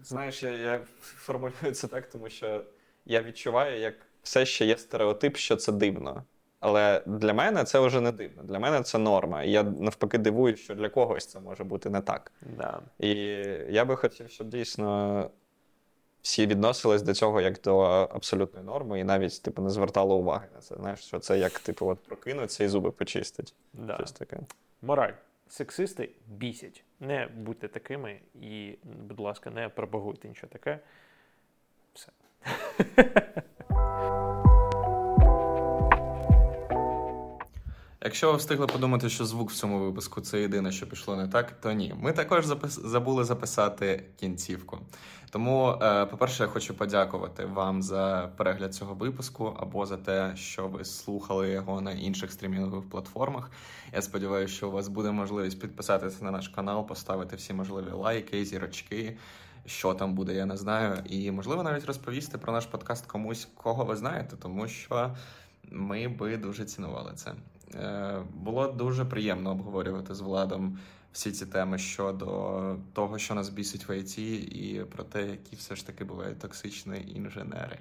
[0.03, 2.63] знаєш, я я формулюю це так, тому що
[3.05, 6.23] я відчуваю, як все ще є стереотип, що це дивно.
[6.59, 8.43] Але для мене це вже не дивно.
[8.43, 9.43] Для мене це норма.
[9.43, 12.31] І я навпаки дивуюсь, що для когось це може бути не так.
[12.57, 12.79] Да.
[12.99, 13.09] І
[13.69, 15.29] я би хотів, щоб дійсно
[16.25, 20.61] всі відносились до цього як до абсолютної норми, і навіть типу не звертали уваги на
[20.61, 20.75] це.
[20.75, 23.53] Знаєш, що це як типу от прокинуться і зуби почистить.
[23.73, 23.95] Да.
[23.95, 24.39] Щось таке.
[24.81, 25.11] Мораль.
[25.49, 26.83] Сексисти бісять.
[26.99, 30.79] Не будьте такими і, будь ласка, не пропагуйте нічого таке.
[31.93, 32.11] Все.
[38.05, 41.51] Якщо ви встигли подумати, що звук в цьому випуску це єдине, що пішло не так,
[41.61, 41.93] то ні.
[42.01, 42.79] Ми також запис...
[42.79, 44.79] забули записати кінцівку.
[45.29, 50.67] Тому, е, по-перше, я хочу подякувати вам за перегляд цього випуску або за те, що
[50.67, 53.51] ви слухали його на інших стрімінгових платформах.
[53.93, 58.45] Я сподіваюся, що у вас буде можливість підписатися на наш канал, поставити всі можливі лайки,
[58.45, 59.17] зірочки.
[59.65, 60.97] Що там буде, я не знаю.
[61.05, 65.15] І можливо навіть розповісти про наш подкаст комусь, кого ви знаєте, тому що
[65.71, 67.33] ми би дуже цінували це.
[67.73, 70.79] Е, було дуже приємно обговорювати з владом
[71.11, 75.75] всі ці теми щодо того, що нас бісить в ІТ, і про те, які все
[75.75, 77.77] ж таки бувають токсичні інженери.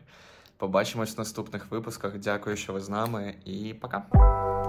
[0.56, 2.18] Побачимось в наступних випусках.
[2.18, 4.63] Дякую, що ви з нами, і пока.